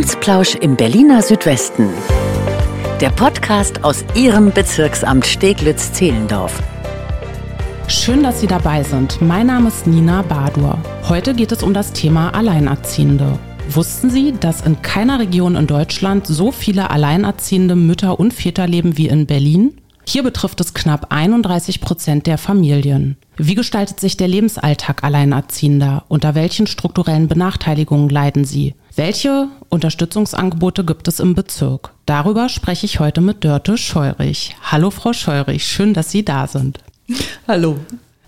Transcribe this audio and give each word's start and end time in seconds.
Amtsplausch 0.00 0.54
im 0.54 0.76
Berliner 0.76 1.20
Südwesten. 1.20 1.90
Der 3.02 3.10
Podcast 3.10 3.84
aus 3.84 4.02
Ihrem 4.14 4.50
Bezirksamt 4.50 5.26
Steglitz-Zehlendorf. 5.26 6.58
Schön, 7.86 8.22
dass 8.22 8.40
Sie 8.40 8.46
dabei 8.46 8.82
sind. 8.82 9.20
Mein 9.20 9.48
Name 9.48 9.68
ist 9.68 9.86
Nina 9.86 10.22
Badur. 10.22 10.78
Heute 11.06 11.34
geht 11.34 11.52
es 11.52 11.62
um 11.62 11.74
das 11.74 11.92
Thema 11.92 12.34
Alleinerziehende. 12.34 13.38
Wussten 13.68 14.08
Sie, 14.08 14.32
dass 14.40 14.62
in 14.62 14.80
keiner 14.80 15.18
Region 15.18 15.54
in 15.54 15.66
Deutschland 15.66 16.26
so 16.26 16.50
viele 16.50 16.88
alleinerziehende 16.88 17.76
Mütter 17.76 18.18
und 18.18 18.32
Väter 18.32 18.66
leben 18.66 18.96
wie 18.96 19.08
in 19.08 19.26
Berlin? 19.26 19.79
Hier 20.10 20.24
betrifft 20.24 20.60
es 20.60 20.74
knapp 20.74 21.06
31 21.10 21.80
Prozent 21.80 22.26
der 22.26 22.36
Familien. 22.36 23.16
Wie 23.36 23.54
gestaltet 23.54 24.00
sich 24.00 24.16
der 24.16 24.26
Lebensalltag 24.26 25.04
Alleinerziehender? 25.04 26.02
Unter 26.08 26.34
welchen 26.34 26.66
strukturellen 26.66 27.28
Benachteiligungen 27.28 28.08
leiden 28.08 28.44
sie? 28.44 28.74
Welche 28.96 29.46
Unterstützungsangebote 29.68 30.84
gibt 30.84 31.06
es 31.06 31.20
im 31.20 31.36
Bezirk? 31.36 31.94
Darüber 32.06 32.48
spreche 32.48 32.86
ich 32.86 32.98
heute 32.98 33.20
mit 33.20 33.44
Dörte 33.44 33.78
Scheurich. 33.78 34.56
Hallo 34.60 34.90
Frau 34.90 35.12
Scheurich, 35.12 35.64
schön, 35.64 35.94
dass 35.94 36.10
Sie 36.10 36.24
da 36.24 36.48
sind. 36.48 36.80
Hallo. 37.46 37.78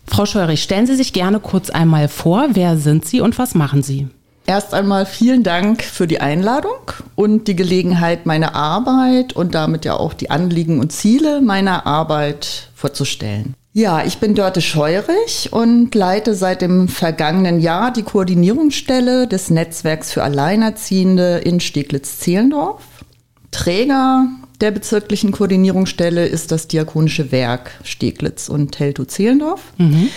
Frau 0.06 0.24
Scheurich, 0.24 0.62
stellen 0.62 0.86
Sie 0.86 0.94
sich 0.94 1.12
gerne 1.12 1.40
kurz 1.40 1.68
einmal 1.68 2.06
vor. 2.06 2.46
Wer 2.52 2.76
sind 2.76 3.06
Sie 3.06 3.20
und 3.20 3.38
was 3.40 3.56
machen 3.56 3.82
Sie? 3.82 4.06
Erst 4.46 4.74
einmal 4.74 5.06
vielen 5.06 5.42
Dank 5.44 5.82
für 5.82 6.06
die 6.06 6.20
Einladung 6.20 6.92
und 7.14 7.46
die 7.46 7.56
Gelegenheit, 7.56 8.26
meine 8.26 8.54
Arbeit 8.54 9.34
und 9.34 9.54
damit 9.54 9.84
ja 9.84 9.94
auch 9.94 10.14
die 10.14 10.30
Anliegen 10.30 10.80
und 10.80 10.92
Ziele 10.92 11.40
meiner 11.40 11.86
Arbeit 11.86 12.68
vorzustellen. 12.74 13.54
Ja, 13.74 14.04
ich 14.04 14.18
bin 14.18 14.34
Dörte 14.34 14.60
Scheurich 14.60 15.48
und 15.50 15.94
leite 15.94 16.34
seit 16.34 16.60
dem 16.60 16.88
vergangenen 16.88 17.60
Jahr 17.60 17.90
die 17.90 18.02
Koordinierungsstelle 18.02 19.26
des 19.26 19.48
Netzwerks 19.48 20.12
für 20.12 20.22
Alleinerziehende 20.22 21.38
in 21.38 21.58
Steglitz-Zehlendorf. 21.58 22.82
Träger 23.50 24.26
der 24.60 24.70
bezirklichen 24.70 25.32
Koordinierungsstelle 25.32 26.26
ist 26.26 26.52
das 26.52 26.68
Diakonische 26.68 27.32
Werk 27.32 27.72
Steglitz 27.82 28.48
und 28.48 28.72
Teltow-Zehlendorf. 28.72 29.60
Mhm. 29.78 30.08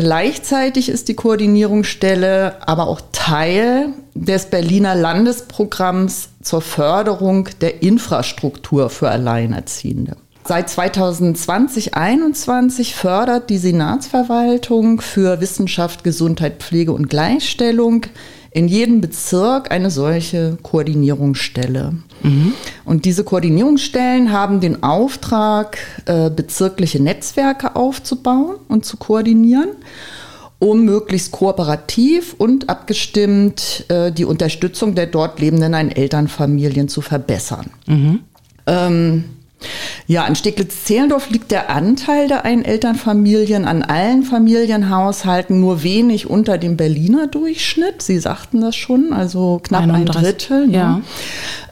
Gleichzeitig 0.00 0.88
ist 0.88 1.08
die 1.08 1.14
Koordinierungsstelle 1.14 2.66
aber 2.66 2.86
auch 2.86 3.02
Teil 3.12 3.90
des 4.14 4.46
Berliner 4.46 4.94
Landesprogramms 4.94 6.30
zur 6.40 6.62
Förderung 6.62 7.50
der 7.60 7.82
Infrastruktur 7.82 8.88
für 8.88 9.10
Alleinerziehende. 9.10 10.16
Seit 10.46 10.70
2020 10.70 11.92
2021 11.92 12.94
fördert 12.94 13.50
die 13.50 13.58
Senatsverwaltung 13.58 15.02
für 15.02 15.42
Wissenschaft, 15.42 16.02
Gesundheit, 16.02 16.62
Pflege 16.62 16.92
und 16.92 17.10
Gleichstellung 17.10 18.06
in 18.52 18.68
jedem 18.68 19.00
Bezirk 19.00 19.70
eine 19.70 19.90
solche 19.90 20.58
Koordinierungsstelle. 20.62 21.94
Mhm. 22.22 22.52
Und 22.84 23.04
diese 23.04 23.24
Koordinierungsstellen 23.24 24.32
haben 24.32 24.60
den 24.60 24.82
Auftrag, 24.82 25.78
äh, 26.06 26.30
bezirkliche 26.30 27.02
Netzwerke 27.02 27.76
aufzubauen 27.76 28.56
und 28.68 28.84
zu 28.84 28.96
koordinieren, 28.96 29.70
um 30.58 30.84
möglichst 30.84 31.30
kooperativ 31.30 32.34
und 32.36 32.68
abgestimmt 32.68 33.84
äh, 33.88 34.10
die 34.12 34.24
Unterstützung 34.24 34.94
der 34.94 35.06
dort 35.06 35.40
lebenden 35.40 35.74
Elternfamilien 35.90 36.88
zu 36.88 37.00
verbessern. 37.00 37.70
Mhm. 37.86 38.20
Ähm, 38.66 39.24
ja, 40.06 40.26
in 40.26 40.34
Steglitz-Zehlendorf 40.34 41.30
liegt 41.30 41.50
der 41.50 41.70
Anteil 41.70 42.28
der 42.28 42.44
Einelternfamilien 42.44 43.64
an 43.64 43.82
allen 43.82 44.22
Familienhaushalten 44.22 45.60
nur 45.60 45.82
wenig 45.82 46.28
unter 46.28 46.58
dem 46.58 46.76
Berliner 46.76 47.26
Durchschnitt. 47.26 48.02
Sie 48.02 48.18
sagten 48.18 48.60
das 48.60 48.76
schon, 48.76 49.12
also 49.12 49.60
knapp 49.62 49.82
31, 49.82 50.16
ein 50.16 50.22
Drittel. 50.22 50.66
Ne? 50.66 50.76
Ja. 50.76 51.00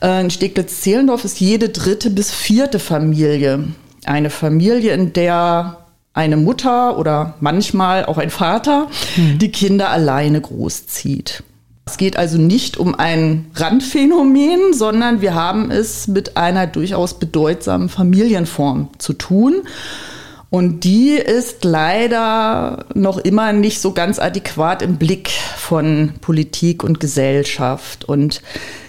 Ne? 0.02 0.20
In 0.20 0.30
Steglitz-Zehlendorf 0.30 1.24
ist 1.24 1.40
jede 1.40 1.70
dritte 1.70 2.10
bis 2.10 2.30
vierte 2.30 2.78
Familie 2.78 3.64
eine 4.08 4.30
Familie, 4.30 4.92
in 4.94 5.12
der 5.12 5.78
eine 6.14 6.36
Mutter 6.36 6.98
oder 6.98 7.34
manchmal 7.40 8.04
auch 8.06 8.18
ein 8.18 8.30
Vater 8.30 8.88
hm. 9.14 9.38
die 9.38 9.52
Kinder 9.52 9.90
alleine 9.90 10.40
großzieht. 10.40 11.44
Es 11.88 11.96
geht 11.96 12.18
also 12.18 12.36
nicht 12.36 12.76
um 12.76 12.94
ein 12.94 13.46
Randphänomen, 13.54 14.74
sondern 14.74 15.22
wir 15.22 15.34
haben 15.34 15.70
es 15.70 16.06
mit 16.06 16.36
einer 16.36 16.66
durchaus 16.66 17.18
bedeutsamen 17.18 17.88
Familienform 17.88 18.90
zu 18.98 19.14
tun. 19.14 19.62
Und 20.50 20.84
die 20.84 21.12
ist 21.12 21.64
leider 21.64 22.84
noch 22.92 23.16
immer 23.16 23.54
nicht 23.54 23.80
so 23.80 23.92
ganz 23.92 24.18
adäquat 24.18 24.82
im 24.82 24.96
Blick 24.96 25.30
von 25.56 26.12
Politik 26.20 26.84
und 26.84 27.00
Gesellschaft. 27.00 28.04
Und 28.04 28.42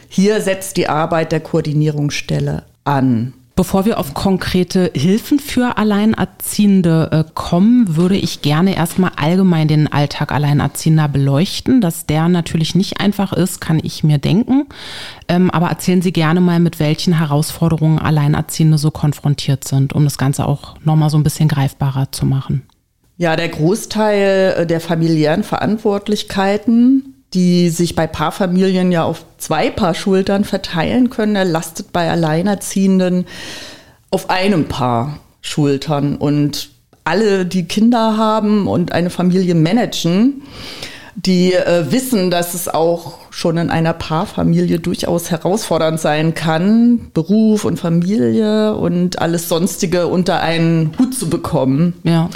hier 0.09 0.41
setzt 0.41 0.75
die 0.75 0.89
Arbeit 0.89 1.31
der 1.31 1.39
Koordinierungsstelle 1.39 2.63
an. 2.83 3.33
Bevor 3.59 3.83
wir 3.83 3.99
auf 3.99 4.13
konkrete 4.13 4.89
Hilfen 4.95 5.37
für 5.37 5.77
Alleinerziehende 5.77 7.09
äh, 7.11 7.29
kommen, 7.33 7.97
würde 7.97 8.15
ich 8.15 8.41
gerne 8.41 8.73
erstmal 8.77 9.11
allgemein 9.17 9.67
den 9.67 9.91
Alltag 9.91 10.31
Alleinerziehender 10.31 11.09
beleuchten. 11.09 11.81
Dass 11.81 12.05
der 12.05 12.29
natürlich 12.29 12.73
nicht 12.73 13.01
einfach 13.01 13.33
ist, 13.33 13.59
kann 13.59 13.81
ich 13.83 14.01
mir 14.01 14.17
denken. 14.17 14.67
Ähm, 15.27 15.51
aber 15.51 15.67
erzählen 15.67 16.01
Sie 16.01 16.13
gerne 16.13 16.39
mal, 16.39 16.61
mit 16.61 16.79
welchen 16.79 17.17
Herausforderungen 17.17 17.99
Alleinerziehende 17.99 18.77
so 18.77 18.91
konfrontiert 18.91 19.67
sind, 19.67 19.91
um 19.91 20.05
das 20.05 20.17
Ganze 20.17 20.45
auch 20.45 20.77
nochmal 20.85 21.09
so 21.09 21.17
ein 21.17 21.23
bisschen 21.23 21.49
greifbarer 21.49 22.13
zu 22.13 22.25
machen. 22.25 22.61
Ja, 23.17 23.35
der 23.35 23.49
Großteil 23.49 24.55
äh, 24.59 24.67
der 24.67 24.79
familiären 24.79 25.43
Verantwortlichkeiten 25.43 27.18
die 27.33 27.69
sich 27.69 27.95
bei 27.95 28.07
Paarfamilien 28.07 28.91
ja 28.91 29.03
auf 29.03 29.23
zwei 29.37 29.69
Paar 29.69 29.93
Schultern 29.93 30.43
verteilen 30.43 31.09
können. 31.09 31.35
Er 31.35 31.45
lastet 31.45 31.91
bei 31.91 32.09
Alleinerziehenden 32.09 33.25
auf 34.09 34.29
einem 34.29 34.67
Paar 34.67 35.19
Schultern. 35.41 36.15
Und 36.15 36.69
alle, 37.03 37.45
die 37.45 37.65
Kinder 37.65 38.17
haben 38.17 38.67
und 38.67 38.91
eine 38.91 39.09
Familie 39.09 39.55
managen, 39.55 40.43
die 41.25 41.53
äh, 41.53 41.91
wissen, 41.91 42.31
dass 42.31 42.53
es 42.53 42.67
auch 42.69 43.17
schon 43.29 43.57
in 43.57 43.69
einer 43.69 43.93
Paarfamilie 43.93 44.79
durchaus 44.79 45.31
herausfordernd 45.31 45.99
sein 45.99 46.33
kann, 46.33 47.11
Beruf 47.13 47.65
und 47.65 47.77
Familie 47.77 48.75
und 48.75 49.19
alles 49.19 49.49
Sonstige 49.49 50.07
unter 50.07 50.39
einen 50.41 50.91
Hut 50.97 51.13
zu 51.13 51.29
bekommen. 51.29 51.95
Ja. 52.03 52.29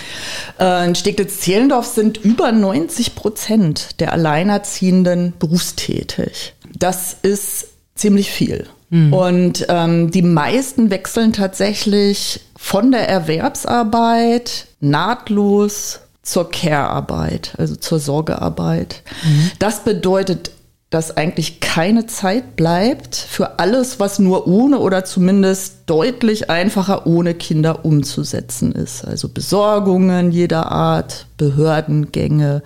Äh, 0.59 0.87
in 0.87 0.95
Steglitz-Zehlendorf 0.95 1.85
sind 1.85 2.17
über 2.17 2.51
90 2.51 3.15
Prozent 3.15 3.99
der 4.01 4.11
Alleinerziehenden 4.11 5.33
berufstätig. 5.39 6.53
Das 6.77 7.15
ist 7.21 7.67
ziemlich 7.95 8.31
viel. 8.31 8.67
Mhm. 8.89 9.13
Und 9.13 9.65
ähm, 9.69 10.11
die 10.11 10.21
meisten 10.21 10.89
wechseln 10.89 11.31
tatsächlich 11.31 12.41
von 12.57 12.91
der 12.91 13.07
Erwerbsarbeit 13.07 14.67
nahtlos 14.81 16.01
zur 16.23 16.49
Care-Arbeit, 16.49 17.53
also 17.57 17.75
zur 17.75 17.99
Sorgearbeit. 17.99 19.03
Mhm. 19.23 19.51
Das 19.59 19.83
bedeutet, 19.83 20.51
dass 20.93 21.17
eigentlich 21.17 21.59
keine 21.59 22.05
Zeit 22.05 22.55
bleibt 22.55 23.15
für 23.15 23.57
alles, 23.57 23.99
was 23.99 24.19
nur 24.19 24.45
ohne 24.45 24.77
oder 24.77 25.05
zumindest 25.05 25.77
deutlich 25.87 26.51
einfacher 26.51 27.07
ohne 27.07 27.33
Kinder 27.33 27.83
umzusetzen 27.83 28.73
ist. 28.73 29.03
Also 29.03 29.27
Besorgungen 29.27 30.31
jeder 30.31 30.71
Art, 30.71 31.25
Behördengänge, 31.37 32.61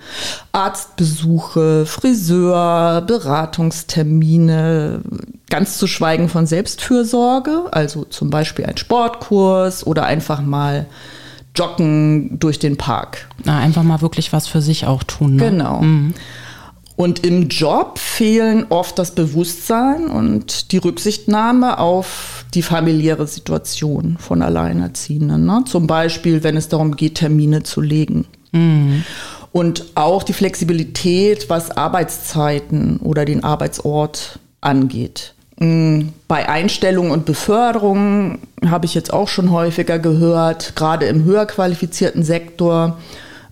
Arztbesuche, 0.52 1.86
Friseur, 1.86 3.00
Beratungstermine, 3.00 5.00
ganz 5.48 5.78
zu 5.78 5.86
schweigen 5.86 6.28
von 6.28 6.46
Selbstfürsorge, 6.46 7.68
also 7.70 8.04
zum 8.04 8.28
Beispiel 8.28 8.66
ein 8.66 8.76
Sportkurs 8.76 9.86
oder 9.86 10.04
einfach 10.04 10.42
mal 10.42 10.84
Joggen 11.58 12.38
durch 12.38 12.58
den 12.58 12.76
Park. 12.76 13.28
Na, 13.44 13.58
einfach 13.58 13.82
mal 13.82 14.00
wirklich 14.00 14.32
was 14.32 14.46
für 14.46 14.62
sich 14.62 14.86
auch 14.86 15.02
tun. 15.02 15.36
Ne? 15.36 15.50
Genau. 15.50 15.82
Mhm. 15.82 16.14
Und 16.96 17.24
im 17.24 17.48
Job 17.48 17.98
fehlen 17.98 18.66
oft 18.70 18.98
das 18.98 19.14
Bewusstsein 19.14 20.08
und 20.08 20.72
die 20.72 20.78
Rücksichtnahme 20.78 21.78
auf 21.78 22.44
die 22.54 22.62
familiäre 22.62 23.28
Situation 23.28 24.16
von 24.18 24.42
Alleinerziehenden. 24.42 25.46
Ne? 25.46 25.62
Zum 25.66 25.86
Beispiel, 25.86 26.42
wenn 26.42 26.56
es 26.56 26.68
darum 26.68 26.96
geht, 26.96 27.14
Termine 27.14 27.62
zu 27.62 27.80
legen. 27.80 28.26
Mhm. 28.50 29.04
Und 29.52 29.84
auch 29.94 30.24
die 30.24 30.32
Flexibilität, 30.32 31.48
was 31.48 31.70
Arbeitszeiten 31.70 32.98
oder 32.98 33.24
den 33.24 33.44
Arbeitsort 33.44 34.40
angeht. 34.60 35.34
Mm, 35.58 36.10
bei 36.28 36.48
Einstellung 36.48 37.10
und 37.10 37.24
Beförderung 37.24 38.38
habe 38.66 38.86
ich 38.86 38.94
jetzt 38.94 39.12
auch 39.12 39.28
schon 39.28 39.50
häufiger 39.50 39.98
gehört, 39.98 40.76
gerade 40.76 41.06
im 41.06 41.24
höher 41.24 41.46
qualifizierten 41.46 42.22
Sektor 42.22 42.98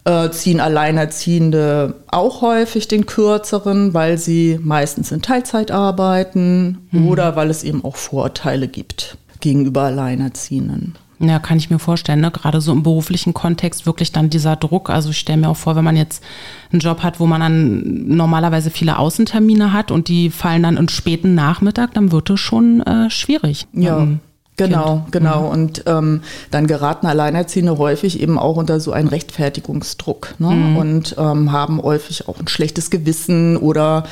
äh, 0.04 0.30
ziehen 0.30 0.60
Alleinerziehende 0.60 1.94
auch 2.06 2.42
häufig 2.42 2.86
den 2.86 3.06
kürzeren, 3.06 3.92
weil 3.92 4.18
sie 4.18 4.60
meistens 4.62 5.10
in 5.10 5.20
Teilzeit 5.20 5.72
arbeiten 5.72 6.86
mhm. 6.92 7.08
oder 7.08 7.34
weil 7.34 7.50
es 7.50 7.64
eben 7.64 7.84
auch 7.84 7.96
Vorurteile 7.96 8.68
gibt 8.68 9.18
gegenüber 9.40 9.82
Alleinerziehenden. 9.82 10.94
Ja, 11.18 11.38
kann 11.38 11.56
ich 11.56 11.70
mir 11.70 11.78
vorstellen, 11.78 12.20
ne? 12.20 12.30
gerade 12.30 12.60
so 12.60 12.72
im 12.72 12.82
beruflichen 12.82 13.32
Kontext 13.32 13.86
wirklich 13.86 14.12
dann 14.12 14.28
dieser 14.28 14.56
Druck. 14.56 14.90
Also 14.90 15.10
ich 15.10 15.18
stelle 15.18 15.38
mir 15.38 15.48
auch 15.48 15.56
vor, 15.56 15.74
wenn 15.74 15.84
man 15.84 15.96
jetzt 15.96 16.22
einen 16.70 16.80
Job 16.80 17.02
hat, 17.02 17.20
wo 17.20 17.26
man 17.26 17.40
dann 17.40 18.06
normalerweise 18.08 18.70
viele 18.70 18.98
Außentermine 18.98 19.72
hat 19.72 19.90
und 19.90 20.08
die 20.08 20.28
fallen 20.28 20.62
dann 20.62 20.76
in 20.76 20.88
späten 20.88 21.34
Nachmittag, 21.34 21.94
dann 21.94 22.12
wird 22.12 22.28
es 22.28 22.40
schon 22.40 22.82
äh, 22.82 23.08
schwierig. 23.08 23.66
Ja. 23.72 24.02
Ähm, 24.02 24.20
Genau, 24.56 25.00
kind. 25.00 25.12
genau. 25.12 25.40
Mhm. 25.42 25.48
Und 25.48 25.82
ähm, 25.86 26.22
dann 26.50 26.66
geraten 26.66 27.06
Alleinerziehende 27.06 27.76
häufig 27.78 28.20
eben 28.20 28.38
auch 28.38 28.56
unter 28.56 28.80
so 28.80 28.92
einen 28.92 29.08
Rechtfertigungsdruck 29.08 30.34
ne? 30.38 30.50
Mhm. 30.50 30.76
und 30.76 31.16
ähm, 31.18 31.52
haben 31.52 31.82
häufig 31.82 32.28
auch 32.28 32.40
ein 32.40 32.48
schlechtes 32.48 32.90
Gewissen 32.90 33.56
oder 33.58 34.04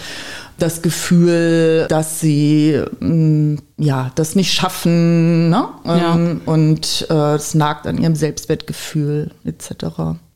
das 0.58 0.82
Gefühl, 0.82 1.87
dass 1.88 2.20
sie 2.20 2.81
mh, 3.00 3.08
mm, 3.08 3.58
ja 3.79 4.11
das 4.14 4.37
nicht 4.37 4.52
schaffen 4.52 5.49
ne? 5.49 5.69
Ja. 5.85 6.14
Ähm, 6.14 6.43
und 6.44 7.06
äh, 7.11 7.35
es 7.35 7.55
nagt 7.55 7.87
an 7.87 7.99
ihrem 7.99 8.14
Selbstwertgefühl 8.14 9.31
etc. 9.44 9.87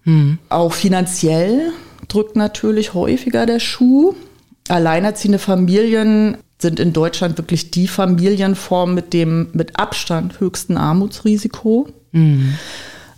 Mhm. 0.04 0.38
Auch 0.48 0.72
finanziell 0.72 1.72
drückt 2.08 2.34
natürlich 2.34 2.94
häufiger 2.94 3.44
der 3.44 3.60
Schuh. 3.60 4.14
Alleinerziehende 4.68 5.38
Familien 5.38 6.38
sind 6.60 6.80
in 6.80 6.92
Deutschland 6.92 7.38
wirklich 7.38 7.70
die 7.70 7.88
Familienform 7.88 8.94
mit 8.94 9.12
dem 9.12 9.48
mit 9.52 9.78
Abstand 9.78 10.40
höchsten 10.40 10.76
Armutsrisiko. 10.76 11.88
Mhm. 12.12 12.54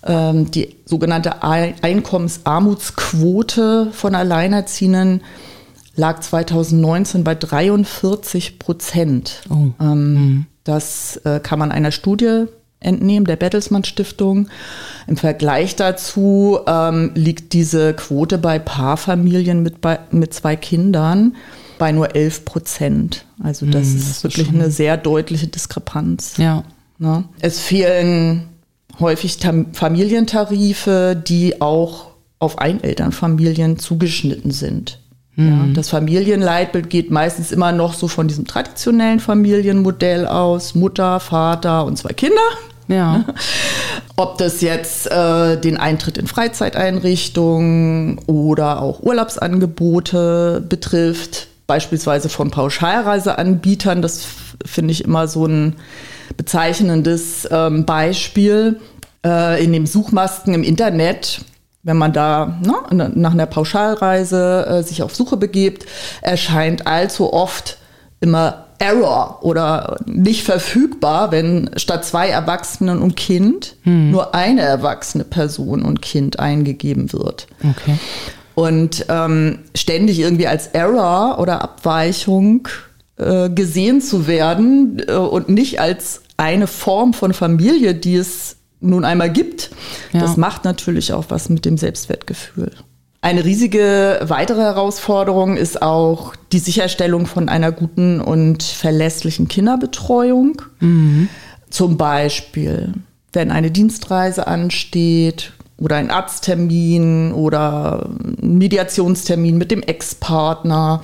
Ähm, 0.03 0.51
die 0.51 0.77
sogenannte 0.85 1.43
Einkommensarmutsquote 1.43 3.89
von 3.93 4.15
Alleinerziehenden 4.15 5.23
lag 5.97 6.21
2019 6.21 7.25
bei 7.25 7.35
43 7.35 8.59
Prozent. 8.59 9.43
Oh. 9.51 9.71
Ähm, 9.81 10.15
mhm. 10.15 10.47
Das 10.65 11.17
äh, 11.25 11.41
kann 11.41 11.59
man 11.59 11.73
einer 11.73 11.93
Studie 11.93 12.45
entnehmen, 12.81 13.27
der 13.27 13.37
Bertelsmann 13.37 13.85
Stiftung. 13.85 14.49
Im 15.07 15.19
Vergleich 15.19 15.77
dazu 15.77 16.61
ähm, 16.67 17.13
liegt 17.15 17.53
diese 17.53 17.93
Quote 17.95 18.39
bei 18.39 18.59
Paarfamilien 18.59 19.63
mit, 19.63 19.83
bei, 19.83 19.99
mit 20.11 20.33
zwei 20.33 20.57
Kindern 20.57 21.37
bei 21.81 21.91
nur 21.93 22.15
11 22.15 22.45
Prozent. 22.45 23.25
Also 23.43 23.67
das 23.67 23.89
hm, 23.89 23.97
ist 23.97 24.09
das 24.09 24.23
wirklich 24.25 24.49
ist 24.49 24.55
eine 24.55 24.71
sehr 24.71 24.97
deutliche 24.99 25.49
Diskrepanz. 25.49 26.37
Ja. 26.37 26.63
Ne? 26.99 27.25
Es 27.41 27.59
fehlen 27.59 28.51
häufig 29.01 29.39
Familientarife, 29.73 31.21
die 31.27 31.63
auch 31.63 32.11
auf 32.39 32.59
Einelternfamilien 32.59 33.79
zugeschnitten 33.79 34.51
sind. 34.51 35.01
Ja, 35.37 35.45
hm. 35.45 35.75
das 35.75 35.89
Familienleitbild 35.89 36.91
geht 36.91 37.11
meistens 37.11 37.51
immer 37.51 37.73
noch 37.73 37.95
so 37.95 38.09
von 38.09 38.29
diesem 38.29 38.47
traditionellen 38.47 39.21
Familienmodell 39.21 40.27
aus. 40.27 40.75
Mutter, 40.75 41.19
Vater 41.19 41.87
und 41.87 41.97
zwei 41.97 42.13
Kinder. 42.13 42.43
Ja. 42.89 43.25
Ob 44.17 44.37
das 44.37 44.61
jetzt 44.61 45.11
äh, 45.11 45.57
den 45.57 45.79
Eintritt 45.79 46.19
in 46.19 46.27
Freizeiteinrichtungen 46.27 48.19
oder 48.27 48.83
auch 48.83 49.01
Urlaubsangebote 49.01 50.63
betrifft 50.69 51.47
beispielsweise 51.71 52.29
von 52.29 52.51
Pauschalreiseanbietern. 52.51 54.03
Das 54.03 54.27
finde 54.67 54.91
ich 54.91 55.05
immer 55.05 55.29
so 55.29 55.47
ein 55.47 55.77
bezeichnendes 56.37 57.49
ähm, 57.49 57.85
Beispiel. 57.85 58.81
Äh, 59.25 59.63
in 59.63 59.73
dem 59.73 59.87
Suchmasken 59.87 60.53
im 60.53 60.65
Internet, 60.65 61.43
wenn 61.85 61.97
man 61.97 62.13
da 62.13 62.59
ne, 62.91 63.13
nach 63.15 63.31
einer 63.35 63.47
Pauschalreise 63.47 64.67
äh, 64.67 64.83
sich 64.83 65.05
auf 65.05 65.15
Suche 65.15 65.37
begibt, 65.37 65.87
erscheint 66.23 66.89
allzu 66.89 67.33
oft 67.33 67.79
immer 68.19 68.67
Error 68.81 69.39
oder 69.43 69.99
nicht 70.07 70.43
verfügbar, 70.43 71.31
wenn 71.31 71.71
statt 71.77 72.05
zwei 72.05 72.31
Erwachsenen 72.31 73.01
und 73.01 73.15
Kind 73.15 73.77
hm. 73.83 74.11
nur 74.11 74.35
eine 74.35 74.63
erwachsene 74.63 75.23
Person 75.23 75.83
und 75.83 76.03
Kind 76.03 76.41
eingegeben 76.41 77.13
wird. 77.13 77.47
Okay. 77.63 77.97
Und 78.55 79.07
ähm, 79.09 79.61
ständig 79.75 80.19
irgendwie 80.19 80.47
als 80.47 80.69
Error 80.69 81.39
oder 81.39 81.63
Abweichung 81.63 82.69
äh, 83.17 83.51
gesehen 83.51 84.01
zu 84.01 84.27
werden 84.27 85.03
äh, 85.07 85.13
und 85.13 85.49
nicht 85.49 85.81
als 85.81 86.23
eine 86.37 86.67
Form 86.67 87.13
von 87.13 87.33
Familie, 87.35 87.95
die 87.95 88.17
es 88.17 88.57
nun 88.81 89.05
einmal 89.05 89.31
gibt, 89.31 89.71
ja. 90.13 90.21
das 90.21 90.37
macht 90.37 90.65
natürlich 90.65 91.13
auch 91.13 91.27
was 91.29 91.51
mit 91.51 91.65
dem 91.65 91.77
Selbstwertgefühl. 91.77 92.73
Eine 93.23 93.45
riesige 93.45 94.21
weitere 94.23 94.63
Herausforderung 94.63 95.59
ist 95.59 95.83
auch 95.83 96.35
die 96.53 96.59
Sicherstellung 96.59 97.27
von 97.27 97.51
einer 97.51 97.71
guten 97.71 98.23
und 98.23 98.63
verlässlichen 98.63 99.47
Kinderbetreuung. 99.49 100.63
Mhm. 100.81 101.29
Zum 101.69 101.99
Beispiel, 101.99 102.95
wenn 103.35 103.51
eine 103.51 103.71
Dienstreise 103.71 104.47
ansteht 104.47 105.53
oder 105.81 105.97
ein 105.97 106.11
Arzttermin 106.11 107.33
oder 107.33 108.09
ein 108.43 108.59
Mediationstermin 108.59 109.59
mit 109.59 109.71
dem 109.71 109.83
Ex-Partner 109.83 111.03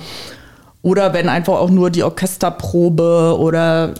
oder 0.81 1.13
wenn 1.13 1.27
einfach 1.27 1.55
auch 1.55 1.69
nur 1.69 1.89
die 1.89 2.03
Orchesterprobe 2.03 3.35
oder 3.37 3.93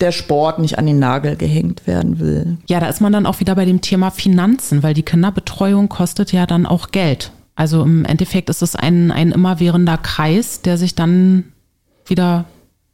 der 0.00 0.12
Sport 0.12 0.58
nicht 0.58 0.78
an 0.78 0.84
den 0.84 0.98
Nagel 0.98 1.36
gehängt 1.36 1.86
werden 1.86 2.18
will. 2.18 2.58
Ja, 2.68 2.80
da 2.80 2.88
ist 2.88 3.00
man 3.00 3.12
dann 3.12 3.24
auch 3.24 3.40
wieder 3.40 3.54
bei 3.54 3.64
dem 3.64 3.80
Thema 3.80 4.10
Finanzen, 4.10 4.82
weil 4.82 4.92
die 4.92 5.04
Kinderbetreuung 5.04 5.88
kostet 5.88 6.32
ja 6.32 6.44
dann 6.44 6.66
auch 6.66 6.90
Geld. 6.90 7.32
Also 7.56 7.82
im 7.82 8.04
Endeffekt 8.04 8.50
ist 8.50 8.62
es 8.62 8.74
ein, 8.76 9.10
ein 9.10 9.30
immerwährender 9.30 9.96
Kreis, 9.96 10.60
der 10.60 10.76
sich 10.76 10.94
dann 10.94 11.44
wieder 12.04 12.44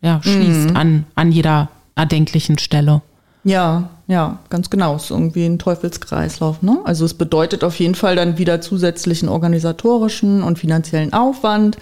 ja, 0.02 0.20
schließt 0.22 0.70
mhm. 0.70 0.76
an, 0.76 1.06
an 1.14 1.32
jeder 1.32 1.70
erdenklichen 1.94 2.58
Stelle. 2.58 3.02
Ja, 3.42 3.88
ja, 4.06 4.38
ganz 4.50 4.68
genau. 4.68 4.96
Es 4.96 5.04
ist 5.04 5.10
irgendwie 5.10 5.46
ein 5.46 5.58
Teufelskreislauf. 5.58 6.62
Ne? 6.62 6.78
Also 6.84 7.04
es 7.04 7.14
bedeutet 7.14 7.64
auf 7.64 7.78
jeden 7.78 7.94
Fall 7.94 8.16
dann 8.16 8.38
wieder 8.38 8.60
zusätzlichen 8.60 9.28
organisatorischen 9.28 10.42
und 10.42 10.58
finanziellen 10.58 11.12
Aufwand, 11.12 11.78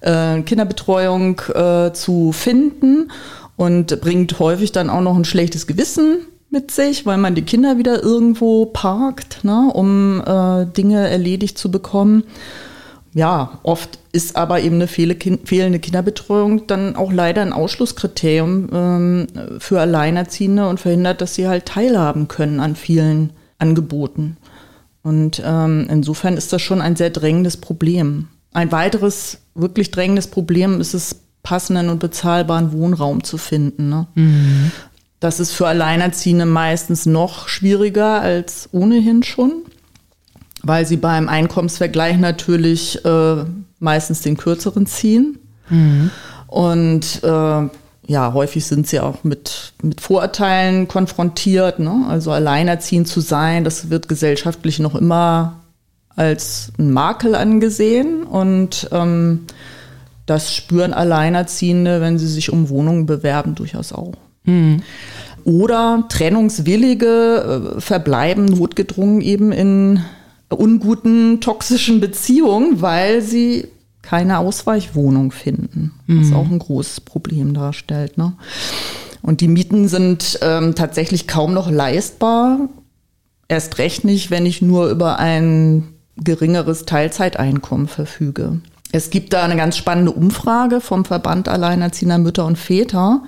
äh, 0.00 0.40
Kinderbetreuung 0.42 1.40
äh, 1.54 1.92
zu 1.92 2.32
finden 2.32 3.10
und 3.56 4.00
bringt 4.00 4.38
häufig 4.38 4.72
dann 4.72 4.88
auch 4.90 5.02
noch 5.02 5.16
ein 5.16 5.24
schlechtes 5.24 5.66
Gewissen 5.66 6.18
mit 6.50 6.70
sich, 6.70 7.04
weil 7.04 7.18
man 7.18 7.34
die 7.34 7.42
Kinder 7.42 7.76
wieder 7.76 8.02
irgendwo 8.02 8.66
parkt, 8.66 9.44
ne, 9.44 9.70
um 9.74 10.22
äh, 10.24 10.66
Dinge 10.66 11.08
erledigt 11.08 11.58
zu 11.58 11.70
bekommen 11.70 12.24
ja, 13.16 13.60
oft 13.62 13.98
ist 14.12 14.36
aber 14.36 14.60
eben 14.60 14.74
eine 14.74 14.88
fehlende 14.88 15.78
Kinderbetreuung 15.78 16.66
dann 16.66 16.96
auch 16.96 17.10
leider 17.10 17.40
ein 17.40 17.54
Ausschlusskriterium 17.54 18.68
ähm, 18.70 19.26
für 19.58 19.80
Alleinerziehende 19.80 20.68
und 20.68 20.80
verhindert, 20.80 21.22
dass 21.22 21.34
sie 21.34 21.48
halt 21.48 21.64
teilhaben 21.64 22.28
können 22.28 22.60
an 22.60 22.76
vielen 22.76 23.30
Angeboten. 23.58 24.36
Und 25.02 25.42
ähm, 25.42 25.86
insofern 25.88 26.36
ist 26.36 26.52
das 26.52 26.60
schon 26.60 26.82
ein 26.82 26.94
sehr 26.94 27.08
drängendes 27.08 27.56
Problem. 27.56 28.28
Ein 28.52 28.70
weiteres 28.70 29.38
wirklich 29.54 29.90
drängendes 29.90 30.26
Problem 30.26 30.78
ist 30.78 30.92
es, 30.92 31.22
passenden 31.42 31.88
und 31.88 32.00
bezahlbaren 32.00 32.72
Wohnraum 32.72 33.24
zu 33.24 33.38
finden. 33.38 33.88
Ne? 33.88 34.08
Mhm. 34.14 34.72
Das 35.20 35.40
ist 35.40 35.52
für 35.52 35.68
Alleinerziehende 35.68 36.44
meistens 36.44 37.06
noch 37.06 37.48
schwieriger 37.48 38.20
als 38.20 38.68
ohnehin 38.72 39.22
schon 39.22 39.62
weil 40.66 40.86
sie 40.86 40.96
beim 40.96 41.28
Einkommensvergleich 41.28 42.18
natürlich 42.18 43.04
äh, 43.04 43.44
meistens 43.78 44.20
den 44.20 44.36
kürzeren 44.36 44.86
ziehen. 44.86 45.38
Mhm. 45.68 46.10
Und 46.46 47.22
äh, 47.22 47.68
ja, 48.08 48.32
häufig 48.32 48.64
sind 48.64 48.86
sie 48.86 49.00
auch 49.00 49.24
mit, 49.24 49.72
mit 49.82 50.00
Vorurteilen 50.00 50.88
konfrontiert. 50.88 51.78
Ne? 51.78 52.06
Also 52.08 52.30
alleinerziehend 52.30 53.08
zu 53.08 53.20
sein, 53.20 53.64
das 53.64 53.90
wird 53.90 54.08
gesellschaftlich 54.08 54.78
noch 54.78 54.94
immer 54.94 55.60
als 56.14 56.72
ein 56.78 56.92
Makel 56.92 57.34
angesehen. 57.34 58.22
Und 58.24 58.88
ähm, 58.92 59.46
das 60.24 60.54
spüren 60.54 60.92
Alleinerziehende, 60.92 62.00
wenn 62.00 62.18
sie 62.18 62.28
sich 62.28 62.52
um 62.52 62.68
Wohnungen 62.68 63.06
bewerben, 63.06 63.54
durchaus 63.54 63.92
auch. 63.92 64.14
Mhm. 64.44 64.82
Oder 65.44 66.04
Trennungswillige 66.08 67.76
äh, 67.76 67.80
verbleiben 67.80 68.46
notgedrungen 68.46 69.20
eben 69.20 69.52
in 69.52 70.00
unguten, 70.50 71.40
toxischen 71.40 72.00
Beziehung, 72.00 72.80
weil 72.80 73.22
sie 73.22 73.68
keine 74.02 74.38
Ausweichwohnung 74.38 75.32
finden, 75.32 75.92
was 76.06 76.28
mhm. 76.28 76.36
auch 76.36 76.48
ein 76.48 76.58
großes 76.60 77.00
Problem 77.00 77.54
darstellt. 77.54 78.16
Ne? 78.18 78.34
Und 79.22 79.40
die 79.40 79.48
Mieten 79.48 79.88
sind 79.88 80.38
ähm, 80.42 80.76
tatsächlich 80.76 81.26
kaum 81.26 81.52
noch 81.52 81.68
leistbar. 81.68 82.68
Erst 83.48 83.78
recht 83.78 84.04
nicht, 84.04 84.30
wenn 84.30 84.46
ich 84.46 84.62
nur 84.62 84.88
über 84.88 85.18
ein 85.18 85.88
geringeres 86.16 86.84
Teilzeiteinkommen 86.84 87.88
verfüge. 87.88 88.60
Es 88.92 89.10
gibt 89.10 89.32
da 89.32 89.42
eine 89.42 89.56
ganz 89.56 89.76
spannende 89.76 90.12
Umfrage 90.12 90.80
vom 90.80 91.04
Verband 91.04 91.48
Alleinerziehender 91.48 92.18
Mütter 92.18 92.46
und 92.46 92.56
Väter 92.56 93.22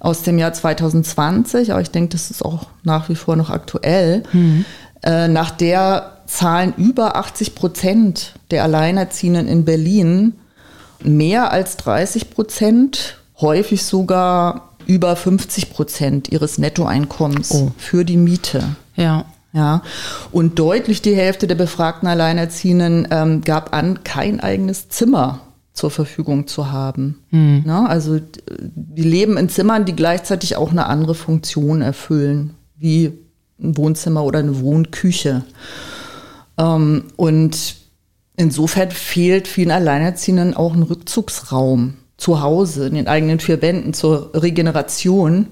aus 0.00 0.22
dem 0.22 0.38
Jahr 0.38 0.52
2020, 0.52 1.72
aber 1.72 1.80
ich 1.80 1.90
denke, 1.90 2.10
das 2.10 2.30
ist 2.30 2.44
auch 2.44 2.66
nach 2.82 3.08
wie 3.08 3.14
vor 3.14 3.36
noch 3.36 3.50
aktuell, 3.50 4.24
mhm. 4.32 4.64
äh, 5.02 5.28
nach 5.28 5.50
der 5.50 6.19
zahlen 6.30 6.74
über 6.76 7.16
80 7.16 7.54
Prozent 7.54 8.34
der 8.50 8.62
Alleinerziehenden 8.64 9.48
in 9.48 9.64
Berlin 9.64 10.34
mehr 11.02 11.50
als 11.52 11.76
30 11.78 12.30
Prozent, 12.30 13.16
häufig 13.40 13.84
sogar 13.84 14.74
über 14.86 15.16
50 15.16 15.70
Prozent 15.72 16.28
ihres 16.30 16.58
Nettoeinkommens 16.58 17.50
Oh. 17.52 17.72
für 17.76 18.04
die 18.04 18.16
Miete. 18.16 18.62
Ja. 18.96 19.24
Ja, 19.52 19.82
und 20.30 20.60
deutlich 20.60 21.02
die 21.02 21.16
Hälfte 21.16 21.48
der 21.48 21.56
befragten 21.56 22.06
Alleinerziehenden 22.08 23.08
ähm, 23.10 23.40
gab 23.40 23.74
an, 23.74 24.04
kein 24.04 24.38
eigenes 24.38 24.88
Zimmer 24.90 25.40
zur 25.72 25.90
Verfügung 25.90 26.46
zu 26.46 26.70
haben. 26.70 27.18
Na, 27.32 27.86
also 27.86 28.20
die 28.52 29.02
leben 29.02 29.36
in 29.36 29.48
Zimmern, 29.48 29.86
die 29.86 29.96
gleichzeitig 29.96 30.54
auch 30.54 30.70
eine 30.70 30.86
andere 30.86 31.16
Funktion 31.16 31.82
erfüllen, 31.82 32.54
wie 32.76 33.06
ein 33.60 33.76
Wohnzimmer 33.76 34.22
oder 34.22 34.38
eine 34.38 34.60
Wohnküche. 34.60 35.42
Ähm, 36.60 37.04
und 37.16 37.76
insofern 38.36 38.90
fehlt 38.90 39.48
vielen 39.48 39.70
Alleinerziehenden 39.70 40.54
auch 40.54 40.74
ein 40.74 40.82
Rückzugsraum 40.82 41.94
zu 42.16 42.42
Hause, 42.42 42.86
in 42.86 42.94
den 42.94 43.08
eigenen 43.08 43.40
vier 43.40 43.62
Wänden 43.62 43.94
zur 43.94 44.30
Regeneration. 44.34 45.46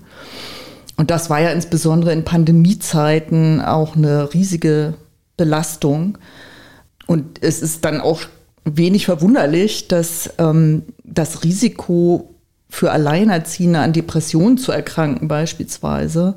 Und 0.96 1.10
das 1.10 1.30
war 1.30 1.40
ja 1.40 1.50
insbesondere 1.50 2.12
in 2.12 2.24
Pandemiezeiten 2.24 3.60
auch 3.62 3.96
eine 3.96 4.34
riesige 4.34 4.94
Belastung. 5.36 6.18
Und 7.06 7.42
es 7.42 7.62
ist 7.62 7.84
dann 7.84 8.00
auch 8.00 8.20
wenig 8.64 9.06
verwunderlich, 9.06 9.88
dass 9.88 10.34
ähm, 10.38 10.82
das 11.04 11.42
Risiko 11.42 12.34
für 12.68 12.90
Alleinerziehende 12.92 13.78
an 13.78 13.94
Depressionen 13.94 14.58
zu 14.58 14.72
erkranken 14.72 15.26
beispielsweise 15.26 16.34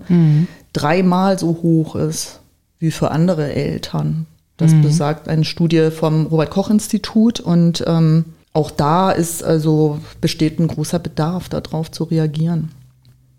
dreimal 0.72 1.38
so 1.38 1.60
hoch 1.62 1.98
ist 1.98 2.40
wie 2.80 2.92
für 2.92 3.12
andere 3.12 3.52
Eltern. 3.54 4.28
Das 4.62 4.74
besagt 4.82 5.28
eine 5.28 5.44
Studie 5.44 5.90
vom 5.92 6.28
Robert 6.28 6.52
Koch 6.52 6.70
Institut 6.70 7.40
und 7.40 7.84
ähm, 7.88 8.26
auch 8.54 8.70
da 8.70 9.12
ist 9.12 9.44
also 9.44 10.00
besteht 10.20 10.60
ein 10.60 10.68
großer 10.68 11.00
Bedarf, 11.00 11.50
darauf 11.50 11.90
zu 11.90 12.04
reagieren. 12.04 12.70